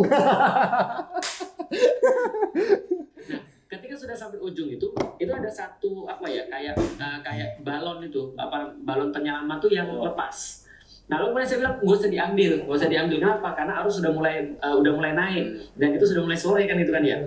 Ketika 3.68 4.00
sudah 4.00 4.16
sampai 4.16 4.40
ujung 4.40 4.72
itu, 4.72 4.88
itu 5.20 5.32
ada 5.32 5.52
satu 5.52 6.08
apa 6.08 6.24
ya, 6.32 6.48
kayak 6.48 6.80
eh, 6.80 7.20
kayak 7.20 7.50
balon 7.68 8.00
itu, 8.00 8.32
apa 8.40 8.72
balon 8.80 9.12
penyelamat 9.12 9.60
tuh 9.60 9.72
yang 9.76 9.92
lepas. 9.92 10.64
Nah, 11.08 11.20
lalu 11.24 11.40
kemudian 11.40 11.48
saya 11.48 11.60
bilang, 11.64 11.76
gak 11.80 11.98
usah 12.00 12.12
diambil, 12.12 12.52
gak 12.68 12.78
usah 12.80 12.90
diambil. 12.92 13.18
Kenapa? 13.24 13.48
Karena 13.56 13.74
arus 13.84 14.00
sudah 14.00 14.12
mulai 14.12 14.36
eh, 14.56 14.76
udah 14.76 14.92
mulai 14.96 15.12
naik 15.16 15.46
dan 15.76 15.90
itu 15.96 16.04
sudah 16.08 16.24
mulai 16.24 16.40
sore 16.40 16.64
kan 16.64 16.80
itu 16.80 16.92
kan 16.92 17.04
ya. 17.04 17.20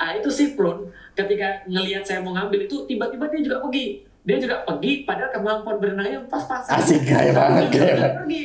Ah 0.00 0.16
itu 0.16 0.28
si 0.32 0.56
Prun 0.56 0.88
ketika 1.12 1.64
ngelihat 1.68 2.04
saya 2.04 2.20
mau 2.24 2.32
ngambil 2.32 2.64
itu 2.64 2.88
tiba-tiba 2.88 3.28
dia 3.28 3.40
juga 3.44 3.60
pergi. 3.64 4.04
Dia 4.24 4.40
juga 4.40 4.64
pergi 4.64 5.04
padahal 5.04 5.30
kemampuan 5.36 5.76
berenangnya 5.80 6.24
pas-pasan. 6.32 6.80
Asik, 6.80 7.04
gaya 7.04 7.32
banget, 7.36 7.68
Dia 7.76 8.12
pergi. 8.24 8.42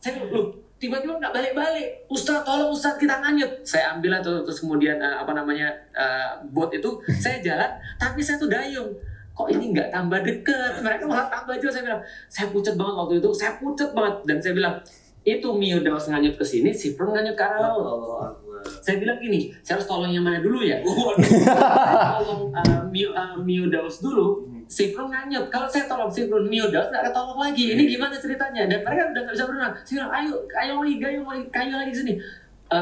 Saya 0.00 0.24
"Loh, 0.32 0.56
tiba-tiba 0.78 1.18
nggak 1.18 1.34
balik-balik. 1.34 2.06
Ustaz, 2.10 2.42
tolong 2.46 2.70
Ustaz 2.72 2.96
kita 2.96 3.18
nganyut. 3.20 3.62
Saya 3.66 3.98
ambil 3.98 4.18
tuh, 4.22 4.46
terus 4.46 4.62
kemudian 4.62 4.96
eh, 4.98 5.16
apa 5.18 5.34
namanya 5.34 5.68
eh, 5.92 6.30
bot 6.54 6.70
itu 6.70 6.98
saya 7.22 7.42
jalan, 7.42 7.70
tapi 7.98 8.22
saya 8.22 8.38
tuh 8.38 8.50
dayung. 8.50 8.90
Kok 9.34 9.50
ini 9.54 9.70
nggak 9.70 9.94
tambah 9.94 10.18
deket? 10.22 10.82
Mereka 10.82 11.06
malah 11.06 11.30
tambah 11.30 11.54
jauh. 11.62 11.70
Saya 11.70 11.86
bilang, 11.86 12.02
saya 12.26 12.50
pucet 12.50 12.74
banget 12.74 12.94
waktu 12.98 13.14
itu. 13.22 13.30
Saya 13.30 13.52
pucet 13.58 13.90
banget 13.94 14.14
dan 14.26 14.36
saya 14.42 14.54
bilang, 14.54 14.74
itu 15.22 15.48
Mio 15.54 15.78
Daus 15.84 16.10
nganyut 16.10 16.34
ke 16.34 16.44
sini, 16.46 16.74
si 16.74 16.98
Prun 16.98 17.14
nganyut 17.14 17.36
ke 17.38 17.44
arah 17.44 17.70
laut 17.70 18.48
saya 18.82 18.96
bilang 19.00 19.18
gini, 19.20 19.50
saya 19.62 19.78
harus 19.78 19.88
tolong 19.88 20.10
yang 20.12 20.24
mana 20.24 20.40
dulu 20.42 20.60
ya? 20.64 20.82
Tolong 20.84 22.50
uh, 22.52 22.82
Mio, 22.90 23.10
uh, 23.14 23.36
Mio 23.40 23.70
Daus 23.70 24.00
dulu, 24.02 24.48
Sifrun 24.68 25.08
nganyut. 25.08 25.48
Kalau 25.48 25.64
saya 25.64 25.88
tolong 25.88 26.12
Sifrun, 26.12 26.44
Mio 26.46 26.68
Daus 26.68 26.92
nggak 26.92 27.08
ketolong 27.08 27.40
lagi. 27.40 27.72
Ini 27.72 27.82
gimana 27.88 28.14
ceritanya? 28.20 28.68
Dan 28.68 28.84
mereka 28.84 29.10
udah 29.10 29.22
nggak 29.24 29.34
bisa 29.34 29.46
berenang. 29.48 29.72
Saya 29.80 29.94
bilang, 29.96 30.12
ayo, 30.12 30.32
ayo 30.52 30.72
lagi, 30.84 30.94
ayo 31.00 31.20
lagi, 31.24 31.44
kayu 31.48 31.72
lagi 31.72 31.92
sini. 31.96 32.12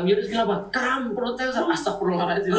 Mio 0.03 0.14
Daus 0.18 0.29
bilang 0.29 0.44
apa? 0.51 0.57
Kram, 0.75 1.03
perut 1.14 1.35
saya 1.38 1.49
usah. 1.55 1.62
Astagfirullahaladzim. 1.70 2.53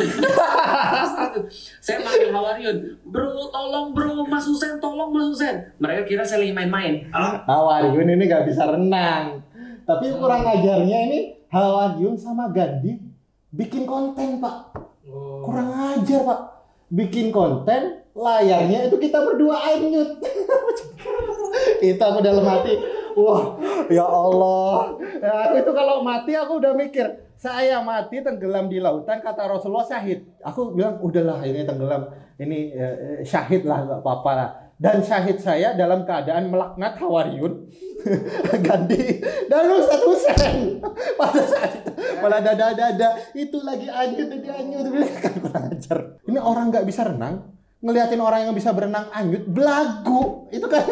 saya 1.86 1.98
manggil 2.00 2.32
Hawariun, 2.32 2.78
bro, 3.04 3.52
tolong 3.52 3.92
bro, 3.92 4.24
Mas 4.26 4.48
Husen, 4.48 4.80
tolong 4.80 5.12
Mas 5.12 5.28
Husen. 5.36 5.56
Mereka 5.84 6.08
kira 6.08 6.24
saya 6.24 6.48
lagi 6.48 6.56
main-main. 6.56 7.12
Hawariun 7.44 8.08
ini 8.16 8.24
nggak 8.26 8.48
bisa 8.48 8.64
renang. 8.72 9.44
Tapi 9.84 10.16
kurang 10.16 10.48
ajarnya 10.48 10.98
ini 11.12 11.20
Hawariun 11.52 12.16
sama 12.16 12.48
Gandhi 12.52 13.08
bikin 13.58 13.84
konten, 13.88 14.44
Pak. 14.44 14.56
Kurang 15.44 15.70
ajar, 15.72 16.22
Pak. 16.24 16.40
Bikin 16.92 17.32
konten, 17.32 18.04
layarnya 18.18 18.90
itu 18.90 18.98
kita 18.98 19.22
berdua 19.22 19.56
anyut. 19.62 20.18
kita 21.84 22.04
aku 22.10 22.20
dalam 22.26 22.42
hati, 22.42 22.74
wah, 23.14 23.54
ya 23.94 24.04
Allah. 24.04 24.98
Ya, 25.22 25.34
aku 25.48 25.56
itu 25.62 25.72
kalau 25.72 26.02
mati 26.02 26.34
aku 26.34 26.58
udah 26.58 26.74
mikir, 26.74 27.06
saya 27.38 27.78
mati 27.86 28.26
tenggelam 28.26 28.66
di 28.66 28.82
lautan 28.82 29.22
kata 29.22 29.46
Rasulullah 29.46 29.86
syahid. 29.86 30.26
Aku 30.42 30.74
bilang 30.74 30.98
udahlah 30.98 31.46
ini 31.46 31.62
tenggelam, 31.62 32.10
ini 32.42 32.74
eh, 32.74 33.22
syahid 33.22 33.70
lah 33.70 33.86
nggak 33.86 34.02
apa-apa 34.02 34.32
lah. 34.34 34.50
Dan 34.78 35.02
syahid 35.02 35.42
saya 35.42 35.74
dalam 35.74 36.06
keadaan 36.06 36.54
melaknat 36.54 37.02
Hawariun, 37.02 37.66
Gandhi 38.66 39.22
dan 39.50 39.74
Ustaz 39.74 40.02
Husain. 40.06 40.78
Pada 41.22 41.42
saat 41.46 41.82
itu 41.82 41.92
malah 42.22 42.42
dada-dada 42.42 43.18
itu 43.34 43.58
lagi 43.66 43.90
anyut 43.90 44.30
jadi 44.38 44.50
anyut 44.54 44.86
kan 45.18 45.34
kurang 45.42 45.66
ajar. 45.74 45.98
Ini 46.30 46.38
orang 46.38 46.70
nggak 46.70 46.86
bisa 46.86 47.10
renang 47.10 47.57
ngeliatin 47.78 48.22
orang 48.22 48.50
yang 48.50 48.56
bisa 48.58 48.74
berenang 48.74 49.10
anyut 49.14 49.46
belagu. 49.46 50.50
Itu 50.50 50.66
kan 50.72 50.84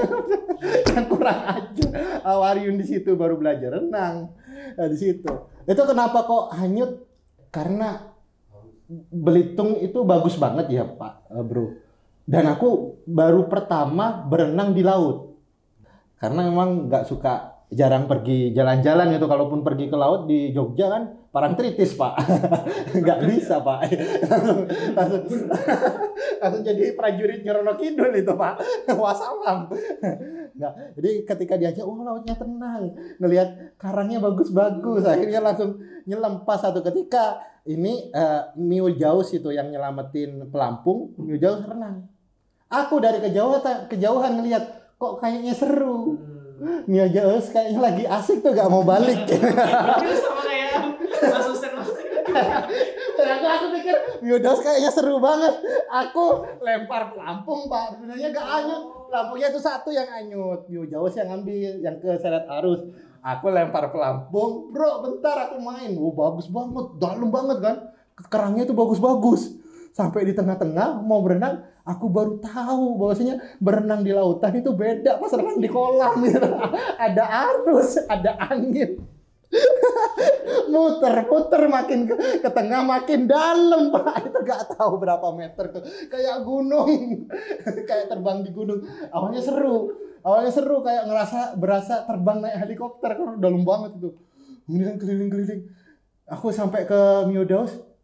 kan 0.92 1.04
kurang 1.10 1.40
ajar 1.46 1.90
Awariun 2.22 2.78
di 2.78 2.86
situ 2.86 3.18
baru 3.18 3.38
belajar 3.38 3.82
renang. 3.82 4.34
Nah, 4.76 4.88
di 4.90 4.98
situ. 4.98 5.32
Itu 5.66 5.82
kenapa 5.88 6.26
kok 6.26 6.54
hanyut? 6.54 7.06
Karena 7.50 8.16
Belitung 9.10 9.82
itu 9.82 10.06
bagus 10.06 10.38
banget 10.38 10.70
ya 10.70 10.86
Pak 10.86 11.34
eh, 11.34 11.42
Bro. 11.42 11.66
Dan 12.26 12.46
aku 12.50 13.02
baru 13.06 13.50
pertama 13.50 14.22
berenang 14.26 14.78
di 14.78 14.86
laut. 14.86 15.38
Karena 16.22 16.46
memang 16.46 16.90
nggak 16.90 17.06
suka 17.10 17.55
jarang 17.74 18.06
pergi 18.06 18.54
jalan-jalan 18.54 19.18
itu 19.18 19.26
kalaupun 19.26 19.66
pergi 19.66 19.90
ke 19.90 19.98
laut 19.98 20.30
di 20.30 20.54
Jogja 20.54 20.86
kan 20.90 21.04
parantritis 21.34 21.98
pak. 22.00 22.16
Nggak 23.02 23.20
bisa 23.28 23.60
pak. 23.60 23.80
Langsung, 24.32 24.60
langsung, 24.96 25.24
langsung 26.40 26.64
jadi 26.64 26.96
prajurit 26.96 27.44
Nyorono 27.44 27.76
Kidul 27.76 28.16
itu 28.16 28.32
pak. 28.38 28.62
Wassalam 29.02 29.68
nggak. 30.56 30.74
Jadi 30.96 31.12
ketika 31.28 31.56
diajak 31.60 31.84
oh 31.84 32.00
lautnya 32.00 32.40
tenang. 32.40 32.96
Ngelihat 33.20 33.76
karangnya 33.76 34.24
bagus-bagus. 34.24 35.04
Akhirnya 35.04 35.44
langsung 35.44 35.84
nyelam 36.08 36.48
pas 36.48 36.64
satu 36.64 36.80
ketika 36.80 37.44
ini 37.68 38.14
uh, 38.16 38.56
Miu 38.56 38.88
Jaus 38.96 39.36
itu 39.36 39.52
yang 39.52 39.68
nyelamatin 39.68 40.48
pelampung. 40.48 41.12
Miu 41.20 41.36
Jaus 41.36 41.60
renang. 41.68 42.08
Aku 42.72 43.04
dari 43.04 43.20
kejauhan 43.20 43.92
kejauhan 43.92 44.40
ngelihat 44.40 44.96
kok 44.96 45.20
kayaknya 45.20 45.52
seru 45.52 46.16
Mia 46.88 47.06
Jaus 47.12 47.52
kayaknya 47.52 47.80
lagi 47.84 48.04
asik 48.08 48.40
tuh 48.40 48.56
gak 48.56 48.72
mau 48.72 48.86
balik. 48.88 49.28
sama 50.24 50.42
kayak 50.48 50.72
Mas 51.28 51.46
Husen 51.52 51.72
Mas 51.76 51.90
aku 53.26 53.46
aku 53.48 53.66
pikir 53.76 53.96
Mia 54.24 54.38
kayaknya 54.64 54.92
seru 54.92 55.20
banget. 55.20 55.54
Aku 55.92 56.48
lempar 56.64 57.12
pelampung 57.12 57.68
pak, 57.68 58.00
sebenarnya 58.00 58.32
gak 58.32 58.48
anyut. 58.64 58.84
Pelampungnya 59.12 59.48
itu 59.52 59.60
satu 59.60 59.90
yang 59.92 60.08
anyut. 60.08 60.64
Mia 60.72 61.14
yang 61.20 61.30
ambil, 61.30 61.72
yang 61.84 61.96
ke 62.00 62.16
seret 62.20 62.48
arus. 62.62 62.88
Aku 63.26 63.50
lempar 63.50 63.90
pelampung, 63.90 64.70
bro 64.70 65.02
bentar 65.02 65.50
aku 65.50 65.58
main. 65.58 65.92
Wow 65.98 66.14
bagus 66.14 66.48
banget, 66.48 66.86
dalam 67.02 67.30
banget 67.34 67.58
kan. 67.60 67.76
Kerangnya 68.32 68.64
itu 68.64 68.72
bagus-bagus. 68.78 69.60
Sampai 69.92 70.28
di 70.28 70.34
tengah-tengah 70.36 71.04
mau 71.04 71.20
berenang, 71.24 71.64
aku 71.86 72.10
baru 72.10 72.42
tahu 72.42 72.98
bahwasanya 72.98 73.38
berenang 73.62 74.02
di 74.02 74.12
lautan 74.12 74.58
itu 74.58 74.74
beda. 74.74 75.22
Pas 75.22 75.32
renang 75.32 75.62
di 75.62 75.70
kolam. 75.70 76.18
Gitu. 76.26 76.42
ada 77.06 77.24
arus, 77.48 78.02
ada 78.10 78.36
angin. 78.50 79.06
Muter-muter 80.74 81.70
makin 81.70 82.10
ke, 82.10 82.42
ke 82.42 82.50
tengah 82.50 82.82
makin 82.82 83.30
dalam 83.30 83.90
pak. 83.94 84.34
Itu 84.34 84.40
gak 84.42 84.76
tahu 84.76 84.98
berapa 84.98 85.30
meter 85.32 85.70
tuh 85.70 85.86
kayak 86.10 86.42
gunung. 86.42 87.30
Kayak 87.86 88.10
terbang 88.10 88.42
di 88.42 88.52
gunung. 88.52 88.82
Awalnya 89.14 89.46
seru. 89.46 89.94
Awalnya 90.26 90.52
seru 90.52 90.82
kayak 90.82 91.06
ngerasa 91.06 91.54
berasa 91.56 92.04
terbang 92.10 92.42
naik 92.42 92.66
helikopter. 92.66 93.14
Kan 93.14 93.38
dalam 93.38 93.62
banget 93.62 94.02
itu. 94.02 94.10
Kemudian 94.66 94.98
keliling-keliling. 94.98 95.62
Aku 96.26 96.50
sampai 96.50 96.90
ke 96.90 97.30
Mio 97.30 97.46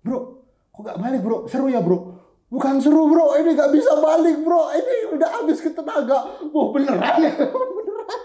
bro 0.02 0.42
kok 0.70 0.82
gak 0.82 0.98
balik 1.02 1.22
bro? 1.26 1.50
Seru 1.50 1.70
ya 1.70 1.82
bro 1.82 2.21
bukan 2.52 2.76
seru 2.84 3.08
bro. 3.08 3.40
Ini 3.40 3.56
gak 3.56 3.72
bisa 3.72 3.98
balik 3.98 4.44
bro. 4.44 4.70
Ini 4.76 5.16
udah 5.16 5.30
habis 5.42 5.64
ke 5.64 5.72
tenaga 5.72 6.28
wah 6.52 6.68
beneran 6.76 7.16
ya? 7.24 7.32
Beneran. 7.80 8.22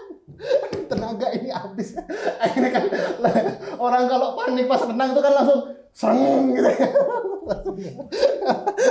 Tenaga 0.91 1.27
ini 1.33 1.49
habis. 1.49 1.95
Akhirnya 2.43 2.71
kan 2.75 2.83
orang 3.87 4.05
kalau 4.11 4.35
panik 4.35 4.67
pas 4.67 4.83
renang 4.83 5.15
itu 5.15 5.21
kan 5.23 5.33
langsung 5.33 5.61
sereng 5.97 6.53
gitu 6.53 6.69
ya. 6.69 6.89
langsung, 7.47 7.75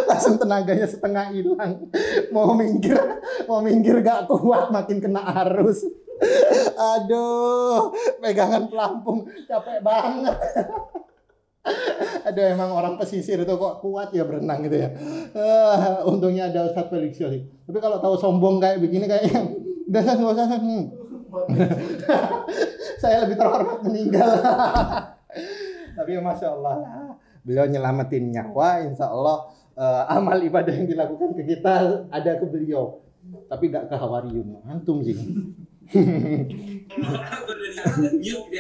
langsung 0.09 0.35
tenaganya 0.41 0.89
setengah 0.89 1.31
hilang. 1.31 1.87
Mau 2.33 2.57
minggir 2.57 2.99
mau 3.45 3.61
minggir 3.61 4.01
gak 4.01 4.27
kuat 4.27 4.73
makin 4.73 4.99
kena 4.99 5.23
arus. 5.45 5.85
Aduh 6.77 7.93
pegangan 8.25 8.73
pelampung 8.73 9.29
capek 9.45 9.85
banget 9.85 10.33
Aduh 12.31 12.45
emang 12.47 12.71
orang 12.75 12.95
pesisir 12.99 13.39
itu 13.43 13.55
kok 13.55 13.79
kuat 13.83 14.11
ya 14.15 14.27
berenang 14.27 14.63
gitu 14.67 14.87
ya. 14.87 14.89
Ah, 15.35 16.03
untungnya 16.07 16.51
ada 16.51 16.71
Ustadz 16.71 16.91
Felix 16.91 17.19
sih. 17.19 17.43
Tapi 17.67 17.79
kalau 17.83 17.99
tahu 18.03 18.15
sombong 18.19 18.63
kayak 18.63 18.83
begini 18.83 19.07
kayaknya 19.07 19.47
udah 19.87 20.03
saya 20.03 20.17
nggak 20.19 20.35
usah. 20.35 20.47
Hmm. 20.59 20.85
saya 23.03 23.17
lebih 23.27 23.37
terhormat 23.39 23.79
meninggal. 23.85 24.31
Tapi 25.97 26.11
masya 26.21 26.49
Allah 26.55 26.77
beliau 27.47 27.67
nyelamatin 27.71 28.25
nyawa. 28.35 28.83
Insya 28.83 29.07
Allah 29.11 29.47
eh, 29.79 30.03
amal 30.11 30.39
ibadah 30.43 30.75
yang 30.75 30.91
dilakukan 30.91 31.35
ke 31.35 31.43
kita 31.47 32.07
ada 32.11 32.33
ke 32.39 32.47
beliau. 32.47 33.07
Tapi 33.51 33.75
gak 33.75 33.91
ke 33.91 33.95
Hawariyun. 33.99 34.63
Antum 34.71 35.03
sih. 35.03 35.19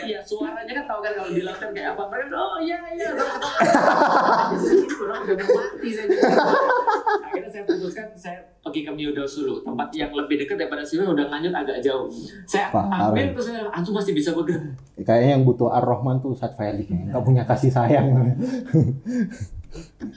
Iya, 0.06 0.20
suaranya 0.22 0.72
kan 0.82 0.84
tahu 0.86 1.00
kan 1.02 1.12
kalau 1.18 1.30
dilakukan 1.32 1.70
kayak 1.74 1.96
apa. 1.96 2.02
Mereka 2.06 2.36
oh 2.36 2.58
iya 2.62 2.78
iya. 2.94 3.08
Orang 5.02 5.22
udah 5.26 5.46
mati 5.46 5.88
saya. 5.90 6.06
Akhirnya 7.26 7.50
saya 7.50 7.62
putuskan 7.66 8.06
saya 8.14 8.38
pergi 8.62 8.82
ke 8.82 8.90
Miodos 8.90 9.38
dulu, 9.38 9.62
tempat 9.62 9.88
yang 9.94 10.10
lebih 10.10 10.42
dekat 10.42 10.58
daripada 10.58 10.82
sini 10.82 11.06
udah 11.06 11.26
lanjut 11.30 11.54
agak 11.54 11.78
jauh. 11.82 12.10
Saya 12.50 12.70
Parah. 12.74 13.14
ambil 13.14 13.30
terus 13.34 13.46
saya 13.50 13.70
antum 13.70 13.94
masih 13.94 14.12
bisa 14.14 14.34
pegang. 14.34 14.74
Kayaknya 14.98 15.38
yang 15.38 15.42
butuh 15.46 15.70
Ar-Rahman 15.70 16.18
tuh 16.18 16.34
Ustadz 16.34 16.58
Felix. 16.58 16.90
Gak 16.90 17.22
punya 17.22 17.46
kasih 17.46 17.70
sayang. 17.70 18.06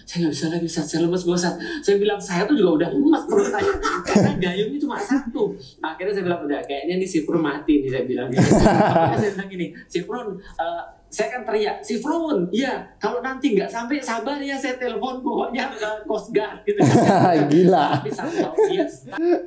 Saya 0.07 0.17
nggak 0.25 0.33
bisa 0.33 0.45
lagi, 0.49 0.65
Ustaz. 0.65 0.85
saya 0.87 0.99
lemes 1.03 1.23
bosan. 1.27 1.53
Saya 1.83 1.95
bilang 1.99 2.21
saya 2.21 2.47
tuh 2.47 2.55
juga 2.55 2.83
udah 2.83 2.89
lemes 2.95 3.23
perut 3.27 3.49
saya 3.51 3.73
karena 4.07 4.31
gayungnya 4.39 4.79
cuma 4.79 4.97
satu. 4.97 5.53
Akhirnya 5.83 6.13
saya 6.15 6.25
bilang 6.25 6.41
udah 6.47 6.59
kayaknya 6.63 6.95
nih 7.01 7.09
si 7.09 7.27
Prun 7.27 7.41
mati 7.43 7.83
nih 7.83 7.89
saya 7.91 8.03
bilang. 8.07 8.27
Akhirnya 8.31 9.19
saya 9.19 9.31
bilang 9.35 9.49
gini, 9.51 9.67
si 9.89 9.99
Prun, 10.07 10.27
eh, 10.39 10.83
saya 11.09 11.27
kan 11.33 11.41
teriak, 11.41 11.81
si 11.81 11.97
Prun, 11.99 12.45
iya 12.53 12.85
kalau 13.01 13.19
nanti 13.19 13.57
nggak 13.57 13.69
sampai 13.69 13.97
sabar 13.97 14.37
ya 14.37 14.53
saya 14.53 14.77
telepon 14.77 15.25
pokoknya 15.25 15.73
ke 15.73 15.89
Coast 16.05 16.29
Guard 16.29 16.61
gitu. 16.63 16.79
Gila. 17.51 17.99
Tapi 17.99 18.09
tahu 18.13 18.53
dia, 18.69 18.85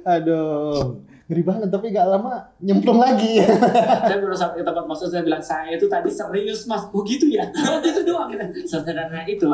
Aduh. 0.05 1.12
Ngeri 1.33 1.49
banget 1.49 1.73
tapi 1.73 1.97
gak 1.97 2.12
lama 2.12 2.45
nyemplung 2.61 3.01
lagi. 3.01 3.40
saya 4.05 4.21
baru 4.21 4.37
sampai 4.37 4.61
ke 4.61 4.64
tempat 4.68 4.85
maksud 4.85 5.09
saya 5.09 5.25
bilang 5.25 5.40
saya 5.40 5.81
itu 5.81 5.88
tadi 5.88 6.12
serius 6.12 6.68
mas, 6.68 6.85
oh 6.92 7.01
gitu 7.09 7.33
ya, 7.33 7.49
oh 7.73 7.81
gitu 7.81 8.05
doang. 8.05 8.29
Gitu. 8.29 8.68
Sederhana 8.68 9.25
itu. 9.25 9.49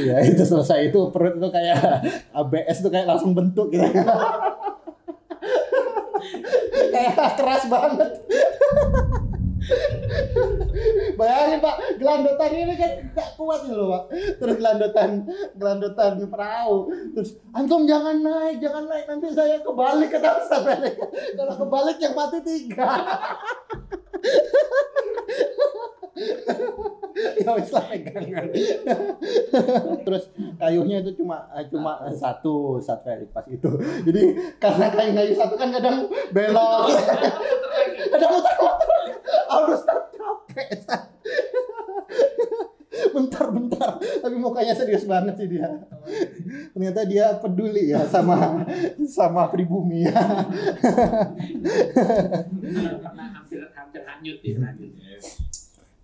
Iya 0.00 0.16
itu 0.24 0.40
selesai 0.40 0.88
itu 0.88 1.00
perut 1.12 1.36
itu 1.36 1.48
kayak 1.52 1.76
ABS 2.32 2.80
tuh 2.80 2.88
kayak 2.88 3.04
langsung 3.04 3.36
bentuk 3.36 3.68
gitu. 3.68 3.84
kayak 6.96 7.36
keras 7.36 7.68
banget. 7.68 8.10
Bayangin 11.18 11.60
pak, 11.60 11.76
gelandotan 12.00 12.52
ini 12.56 12.74
kan 12.80 12.92
gak 13.12 13.36
kuat 13.36 13.60
gitu 13.68 13.76
loh 13.76 13.88
pak. 13.92 14.02
Terus 14.40 14.54
gelandotan, 14.56 15.10
gelandotan 15.56 16.12
perahu. 16.26 16.88
Terus 17.12 17.36
antum 17.52 17.84
jangan 17.84 18.24
naik, 18.24 18.58
jangan 18.58 18.88
naik 18.88 19.04
nanti 19.04 19.28
saya 19.36 19.60
kebalik 19.60 20.08
kata 20.08 20.30
Ustaz. 20.40 20.64
Kalau 21.36 21.54
kebalik 21.60 21.96
yang 22.00 22.14
mati 22.16 22.38
tiga. 22.40 22.88
Ya 27.40 27.50
wis 27.56 27.70
lah 27.70 27.84
pegangan. 27.90 28.44
Terus 30.06 30.24
kayunya 30.58 31.02
itu 31.02 31.22
cuma 31.22 31.46
cuma 31.70 32.02
satu 32.14 32.78
Ustaz 32.82 33.00
Felix 33.02 33.30
pas 33.30 33.46
itu. 33.46 33.70
Jadi 34.06 34.22
karena 34.58 34.86
kayu-kayu 34.90 35.32
satu 35.34 35.54
kan 35.54 35.70
kadang 35.70 36.10
belok. 36.34 36.86
kadang 38.10 38.30
muter-muter. 38.34 39.00
Aduh 39.50 39.74
Ustaz 39.74 39.98
capek 40.14 40.68
Ustaz. 40.78 41.02
Bentar-bentar, 42.90 43.96
tapi 44.02 44.36
mukanya 44.36 44.74
serius 44.76 45.06
banget 45.06 45.38
sih 45.38 45.48
dia. 45.48 45.66
Ternyata 46.74 47.06
dia 47.06 47.38
peduli 47.38 47.94
ya 47.94 48.04
sama 48.06 48.66
sama 49.06 49.46
pribumi 49.48 50.04
ya. 50.04 50.20
Hampir 53.30 53.62
hampir 53.72 54.02
hanyut 54.04 54.38
ya. 54.42 54.58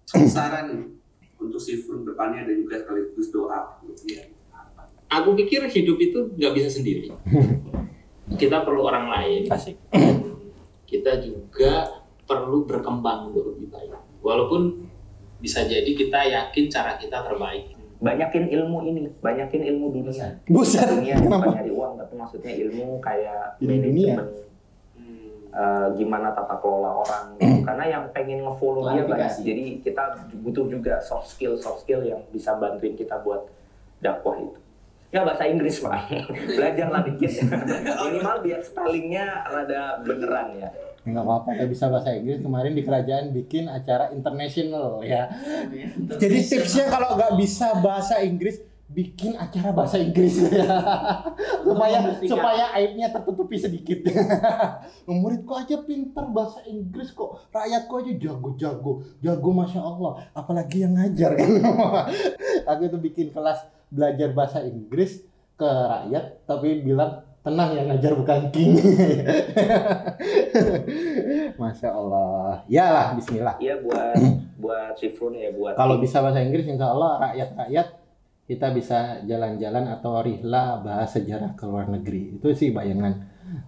Saran 0.06 0.94
untuk 1.36 1.58
si 1.58 1.82
Frun 1.82 2.06
depannya 2.06 2.46
dan 2.46 2.62
juga 2.62 2.78
sekaligus 2.78 3.28
doa. 3.34 3.82
Ya. 4.06 4.22
Aku 5.10 5.34
pikir 5.34 5.66
hidup 5.66 5.98
itu 5.98 6.18
nggak 6.34 6.52
bisa 6.54 6.68
sendiri. 6.70 7.10
Kita 8.40 8.62
perlu 8.62 8.86
orang 8.86 9.06
lain. 9.10 9.42
Asik. 9.50 9.78
Kita 10.90 11.18
juga 11.22 12.02
perlu 12.26 12.66
berkembang 12.66 13.30
untuk 13.30 13.54
lebih 13.54 13.70
baik. 13.70 13.90
Walaupun 14.22 14.86
bisa 15.36 15.62
jadi 15.62 15.86
kita 15.86 16.16
yakin 16.32 16.64
cara 16.72 16.96
kita 16.96 17.20
terbaik. 17.22 17.76
banyakin 17.96 18.52
ilmu 18.52 18.84
ini 18.88 19.08
banyakin 19.24 19.72
ilmu 19.72 19.88
dunia 19.88 20.36
Buset. 20.52 20.84
dunia 20.84 21.16
bukan 21.16 21.32
Kenapa? 21.32 21.52
nyari 21.60 21.72
uang 21.72 21.92
tapi 21.96 22.12
maksudnya 22.12 22.52
ilmu 22.52 23.00
kayak 23.00 23.56
Ilmu 23.56 23.76
dunia? 23.88 24.14
Eh, 25.56 25.86
gimana 25.96 26.36
tata 26.36 26.60
kelola 26.60 27.00
orang 27.00 27.24
gitu. 27.40 27.64
karena 27.64 27.84
yang 27.88 28.04
pengen 28.12 28.44
ngefollow 28.44 28.92
dia 28.92 29.08
banyak. 29.08 29.32
Jadi 29.40 29.64
kita 29.80 30.04
butuh 30.44 30.68
juga 30.68 31.00
soft 31.00 31.32
skill 31.32 31.56
soft 31.56 31.88
skill 31.88 32.04
yang 32.04 32.20
bisa 32.28 32.52
bantuin 32.60 32.92
kita 32.92 33.16
buat 33.24 33.48
dakwah 34.04 34.36
itu. 34.36 34.60
Ya 35.14 35.24
bahasa 35.24 35.48
Inggris 35.48 35.80
pak. 35.80 36.12
Belajarlah 36.58 37.00
dikit. 37.08 37.30
Minimal 38.04 38.36
biar 38.44 38.60
spellingnya 38.60 39.26
rada 39.48 40.04
beneran 40.04 40.60
ya. 40.60 40.70
Enggak 41.06 41.22
apa-apa, 41.22 41.48
nggak 41.54 41.70
bisa 41.70 41.84
bahasa 41.86 42.10
Inggris. 42.18 42.38
Kemarin 42.42 42.72
di 42.74 42.82
kerajaan 42.82 43.24
bikin 43.30 43.64
acara 43.70 44.10
international 44.10 45.06
ya. 45.06 45.30
Jadi 46.18 46.38
tipsnya 46.42 46.90
kalau 46.90 47.14
nggak 47.14 47.38
bisa 47.38 47.78
bahasa 47.78 48.18
Inggris, 48.26 48.58
bikin 48.86 49.34
acara 49.34 49.74
bahasa 49.74 49.98
Inggris 49.98 50.46
ya. 50.46 50.62
supaya 51.66 51.98
supaya 52.22 52.64
aibnya 52.78 53.10
tertutupi 53.10 53.58
sedikit. 53.58 54.06
Muridku 55.10 55.52
aja 55.58 55.82
pintar 55.82 56.30
bahasa 56.30 56.62
Inggris 56.70 57.10
kok, 57.10 57.50
rakyatku 57.50 57.92
aja 58.02 58.12
jago-jago, 58.14 59.02
jago 59.18 59.50
masya 59.50 59.82
Allah. 59.82 60.30
Apalagi 60.30 60.86
yang 60.86 60.94
ngajar 60.94 61.34
kan. 61.34 61.50
Aku 62.70 62.82
itu 62.86 62.98
bikin 63.02 63.26
kelas 63.34 63.66
belajar 63.90 64.30
bahasa 64.30 64.62
Inggris 64.62 65.26
ke 65.58 65.66
rakyat, 65.66 66.46
tapi 66.46 66.86
bilang 66.86 67.26
tenang 67.42 67.74
yang 67.74 67.86
ngajar 67.90 68.12
bukan 68.14 68.50
king. 68.54 68.78
Masya 71.58 71.90
Allah. 71.90 72.62
Ya 72.70 72.86
lah, 72.90 73.06
Bismillah. 73.18 73.58
Iya 73.58 73.82
buat 73.82 74.18
buat 74.56 74.92
Sifrun 74.98 75.34
ya 75.34 75.50
buat 75.54 75.74
Kalau 75.74 75.98
bisa 75.98 76.22
bahasa 76.22 76.42
Inggris, 76.42 76.66
insya 76.66 76.90
Allah 76.90 77.18
rakyat-rakyat 77.30 78.05
kita 78.46 78.70
bisa 78.70 78.98
jalan-jalan 79.26 79.90
atau 79.90 80.22
rihla 80.22 80.78
bahas 80.80 81.10
sejarah 81.10 81.58
ke 81.58 81.66
luar 81.66 81.90
negeri. 81.90 82.38
Itu 82.38 82.54
sih 82.54 82.70
bayangan 82.70 83.14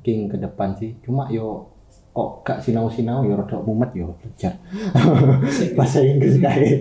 King 0.02 0.30
ke 0.30 0.38
depan 0.38 0.74
sih. 0.74 0.94
Cuma 1.02 1.26
yo 1.30 1.66
kok 2.10 2.42
gak 2.42 2.58
sinau-sinau 2.62 3.22
yo 3.22 3.38
rada 3.38 3.58
mumet 3.62 3.94
yo 3.94 4.14
belajar 4.18 4.58
bahasa 5.78 6.02
Inggris 6.02 6.38
kayak. 6.38 6.78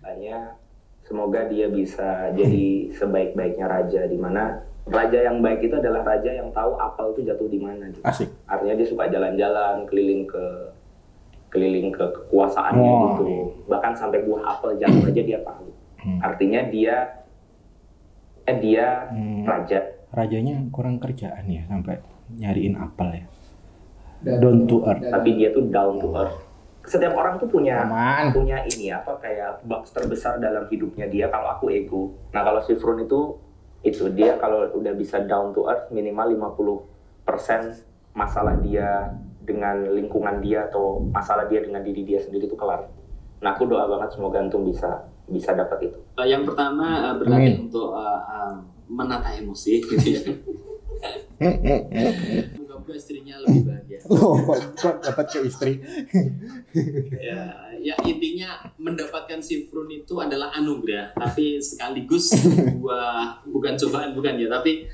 Tanya, 0.00 0.56
semoga 1.04 1.48
dia 1.48 1.68
bisa 1.68 2.32
jadi 2.32 2.92
sebaik-baiknya 2.92 3.66
raja 3.68 4.04
di 4.04 4.18
mana 4.20 4.60
raja 4.84 5.16
yang 5.20 5.40
baik 5.40 5.64
itu 5.64 5.74
adalah 5.80 6.04
raja 6.04 6.28
yang 6.28 6.52
tahu 6.52 6.76
apel 6.76 7.16
itu 7.16 7.20
jatuh 7.28 7.48
di 7.48 7.60
mana 7.60 7.88
gitu. 7.88 8.04
Asik. 8.04 8.28
Artinya 8.44 8.74
dia 8.76 8.86
suka 8.88 9.08
jalan-jalan 9.08 9.88
keliling 9.88 10.28
ke 10.28 10.44
keliling 11.48 11.88
ke 11.88 12.04
kekuasaannya 12.04 12.84
Oh. 12.84 13.00
gitu. 13.16 13.26
Bahkan 13.72 13.92
sampai 13.96 14.20
buah 14.26 14.42
apel 14.44 14.76
jatuh 14.76 15.08
aja 15.08 15.22
dia 15.24 15.40
tahu. 15.40 15.70
Hmm. 16.04 16.20
Artinya 16.20 16.60
dia 16.68 17.24
eh 18.44 18.56
dia 18.60 19.08
Hmm, 19.08 19.42
raja. 19.42 19.80
rajanya 20.12 20.60
kurang 20.68 21.00
kerjaan 21.00 21.42
ya 21.44 21.64
sampai 21.64 21.98
nyariin 22.30 22.76
apel 22.76 23.08
ya. 23.14 23.24
Down 24.36 24.64
to 24.64 24.80
earth. 24.82 25.02
tapi 25.02 25.34
dia 25.34 25.50
tuh 25.50 25.68
down 25.68 25.96
to 25.96 26.12
earth. 26.12 26.36
Setiap 26.84 27.12
orang 27.12 27.36
tuh 27.36 27.48
punya 27.48 27.80
Aman. 27.82 28.28
punya 28.30 28.60
ini 28.62 28.88
apa 28.88 29.16
kayak 29.16 29.64
box 29.64 29.90
terbesar 29.90 30.36
dalam 30.36 30.68
hidupnya 30.68 31.08
dia 31.08 31.26
kalau 31.28 31.48
aku 31.50 31.68
ego. 31.68 32.12
Nah, 32.30 32.40
kalau 32.40 32.60
si 32.60 32.76
Frun 32.76 33.00
itu 33.00 33.40
itu 33.80 34.04
dia 34.10 34.36
kalau 34.36 34.64
udah 34.70 34.92
bisa 34.92 35.20
down 35.20 35.52
to 35.52 35.64
earth 35.64 35.88
minimal 35.88 36.28
50% 37.24 37.80
masalah 38.14 38.56
dia 38.58 39.12
dengan 39.40 39.76
lingkungan 39.90 40.40
dia 40.40 40.68
atau 40.68 41.04
masalah 41.04 41.44
dia 41.44 41.60
dengan 41.60 41.80
diri 41.80 42.00
dia 42.02 42.16
sendiri 42.18 42.44
itu 42.46 42.56
kelar. 42.56 42.88
Nah, 43.40 43.52
aku 43.52 43.64
doa 43.64 43.84
banget 43.86 44.12
semoga 44.12 44.40
antum 44.40 44.64
bisa 44.64 45.04
bisa 45.28 45.56
dapat 45.56 45.90
itu. 45.92 45.98
Uh, 46.16 46.26
yang 46.28 46.44
pertama 46.44 47.12
uh, 47.12 47.14
berlatih 47.16 47.68
untuk 47.68 47.96
uh, 47.96 48.20
uh, 48.24 48.54
menata 48.88 49.32
emosi 49.34 49.80
gitu 49.88 50.08
ya. 50.14 50.22
Moga-moga 52.54 52.94
istrinya 52.94 53.34
lebih 53.42 53.62
bahagia. 53.66 53.98
Loh, 54.08 54.38
kok, 54.44 54.58
kok 54.78 54.94
dapat 55.02 55.26
ke 55.28 55.38
istri? 55.44 55.72
ya, 57.18 57.52
ya 57.82 57.94
intinya 58.06 58.72
mendapatkan 58.78 59.40
sifrun 59.42 59.90
itu 59.90 60.14
adalah 60.22 60.54
anugerah, 60.56 61.12
tapi 61.12 61.60
sekaligus 61.60 62.32
sebuah 62.32 63.44
bukan 63.48 63.74
cobaan 63.76 64.16
bukan 64.16 64.40
ya, 64.40 64.48
tapi 64.48 64.86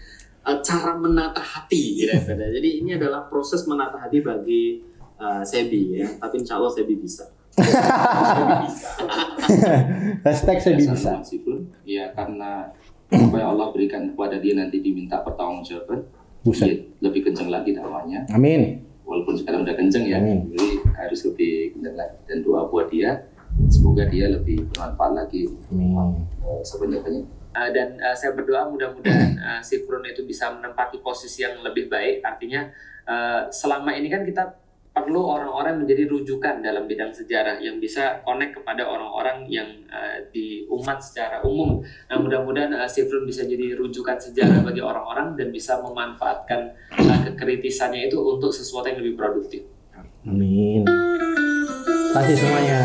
eh, 0.47 0.59
cara 0.64 0.97
menata 0.97 1.39
hati 1.39 2.03
kira-kira. 2.03 2.51
Jadi 2.51 2.83
ini 2.83 2.97
adalah 2.97 3.28
proses 3.31 3.62
menata 3.68 4.01
hati 4.01 4.24
bagi 4.24 4.83
eh, 5.20 5.43
Sebi 5.47 6.01
ya, 6.01 6.09
tapi 6.18 6.43
insya 6.43 6.59
Allah 6.59 6.72
Sebi 6.72 6.95
bisa. 6.99 7.28
Sebi 7.61 8.55
bisa. 8.66 8.91
Hashtag 10.26 10.59
saya 10.61 10.74
bisa. 10.76 10.93
Muhammad 10.95 11.24
Sifrun, 11.26 11.61
ya 11.82 12.12
karena 12.12 12.70
apa 13.11 13.36
yang 13.36 13.49
Allah 13.59 13.68
berikan 13.74 14.14
kepada 14.14 14.38
dia 14.38 14.55
nanti 14.55 14.78
diminta 14.78 15.20
pertanggungjawaban, 15.26 16.07
Buset. 16.47 16.66
dia 16.66 16.74
lebih 17.03 17.30
kenceng 17.30 17.51
lagi 17.51 17.74
dakwanya. 17.74 18.22
Amin. 18.30 18.86
Walaupun 19.03 19.34
sekarang 19.34 19.66
udah 19.66 19.74
kenceng 19.74 20.07
ya, 20.07 20.22
Amin. 20.22 20.55
jadi 20.55 20.68
harus 20.95 21.20
lebih 21.26 21.74
kenceng 21.74 21.97
lagi. 21.99 22.16
Dan 22.30 22.47
doa 22.47 22.70
buat 22.70 22.86
dia, 22.86 23.26
semoga 23.66 24.07
dia 24.07 24.30
lebih 24.30 24.70
bermanfaat 24.70 25.12
lagi 25.26 25.51
Amin. 25.74 26.22
eh, 26.47 26.62
sebanyak-banyak. 26.62 27.26
Uh, 27.51 27.70
dan 27.74 27.99
uh, 27.99 28.14
saya 28.14 28.30
berdoa 28.38 28.70
mudah-mudahan 28.70 29.34
uh, 29.43 29.59
si 29.59 29.82
itu 29.82 30.22
bisa 30.22 30.55
menempati 30.55 31.03
posisi 31.03 31.43
yang 31.43 31.59
lebih 31.66 31.91
baik. 31.91 32.22
Artinya 32.22 32.70
uh, 33.11 33.51
selama 33.51 33.91
ini 33.99 34.07
kan 34.07 34.22
kita 34.22 34.60
perlu 34.91 35.22
orang-orang 35.22 35.86
menjadi 35.86 36.11
rujukan 36.11 36.66
dalam 36.66 36.91
bidang 36.91 37.14
sejarah 37.14 37.62
yang 37.62 37.78
bisa 37.78 38.18
connect 38.26 38.59
kepada 38.59 38.82
orang-orang 38.82 39.47
yang 39.47 39.70
uh, 39.86 40.18
di 40.34 40.66
umat 40.66 40.99
secara 40.99 41.38
umum. 41.47 41.78
Nah 42.11 42.18
mudah-mudahan 42.18 42.74
uh, 42.74 42.91
si 42.91 43.07
Frun 43.07 43.22
bisa 43.22 43.47
jadi 43.47 43.78
rujukan 43.78 44.18
sejarah 44.18 44.66
bagi 44.66 44.82
orang-orang 44.82 45.38
dan 45.38 45.55
bisa 45.55 45.78
memanfaatkan 45.78 46.74
uh, 46.99 47.18
kekritisannya 47.30 48.11
itu 48.11 48.18
untuk 48.18 48.51
sesuatu 48.51 48.91
yang 48.91 48.99
lebih 48.99 49.14
produktif. 49.14 49.62
Amin. 50.26 50.82
Kasih 52.11 52.36
semuanya. 52.36 52.78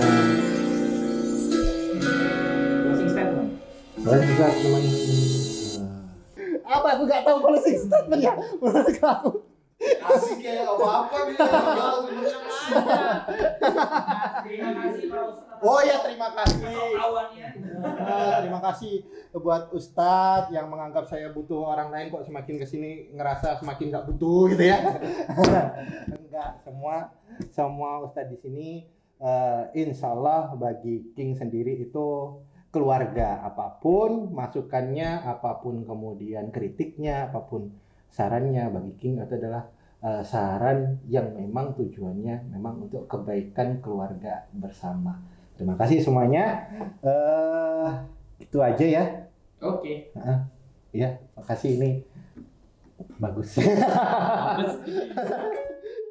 Closing 2.85 3.09
statement. 3.09 3.49
Juga 4.05 4.47
teman. 4.53 4.81
Apa 6.65 6.87
aku 6.97 7.01
nggak 7.09 7.21
tahu 7.25 7.37
closing 7.41 7.77
statement 7.81 8.21
ya 8.21 8.33
menurut 8.61 8.93
kamu? 9.01 9.44
Kasih 9.85 10.35
kayak 10.41 10.65
apa-apa 10.69 11.17
gitu. 11.29 11.45
Terima 14.45 14.69
kasih. 14.73 15.07
Oh 15.61 15.81
ya 15.81 15.97
terima 16.03 16.29
kasih. 16.33 16.65
Ah, 18.05 18.35
terima 18.41 18.59
kasih 18.61 18.93
buat 19.35 19.69
Ustadz 19.73 20.53
yang 20.53 20.69
menganggap 20.69 21.05
saya 21.09 21.31
butuh 21.31 21.75
orang 21.75 21.89
lain 21.93 22.09
kok 22.13 22.25
semakin 22.25 22.55
ke 22.61 22.65
sini 22.65 23.11
ngerasa 23.13 23.59
semakin 23.61 23.93
nggak 23.93 24.05
butuh 24.13 24.41
gitu 24.53 24.63
ya. 24.65 24.77
Enggak 26.15 26.49
semua 26.63 26.95
semua 27.51 27.91
Ustadz 28.05 28.31
di 28.33 28.37
sini 28.41 28.69
eh, 29.21 29.63
insya 29.77 30.11
Allah 30.13 30.53
bagi 30.55 31.13
King 31.15 31.37
sendiri 31.37 31.77
itu 31.81 32.39
keluarga 32.75 33.39
apa 33.39 33.79
pun 33.79 34.35
masukannya 34.35 35.23
apa 35.23 35.63
pun 35.63 35.87
kemudian 35.87 36.51
kritiknya 36.51 37.31
apa 37.31 37.47
pun 37.47 37.71
sarannya 38.11 38.67
bagi 38.67 38.93
King 38.99 39.23
itu 39.23 39.35
adalah 39.39 39.63
eh, 40.05 40.21
saran 40.21 41.01
yang 41.09 41.33
memang 41.33 41.73
tujuannya 41.73 42.53
memang 42.53 42.85
untuk 42.85 43.09
kebaikan 43.09 43.81
keluarga 43.81 44.45
bersama. 44.53 45.17
Terima 45.57 45.73
kasih 45.73 46.03
semuanya. 46.03 46.69
eh 47.01 47.89
itu 48.37 48.57
aja 48.61 48.85
ya. 48.85 49.03
Oke. 49.63 50.13
Ya, 50.93 51.19
makasih 51.35 51.75
ini 51.75 51.91
bagus. 53.19 53.57
Bagus. 53.57 54.73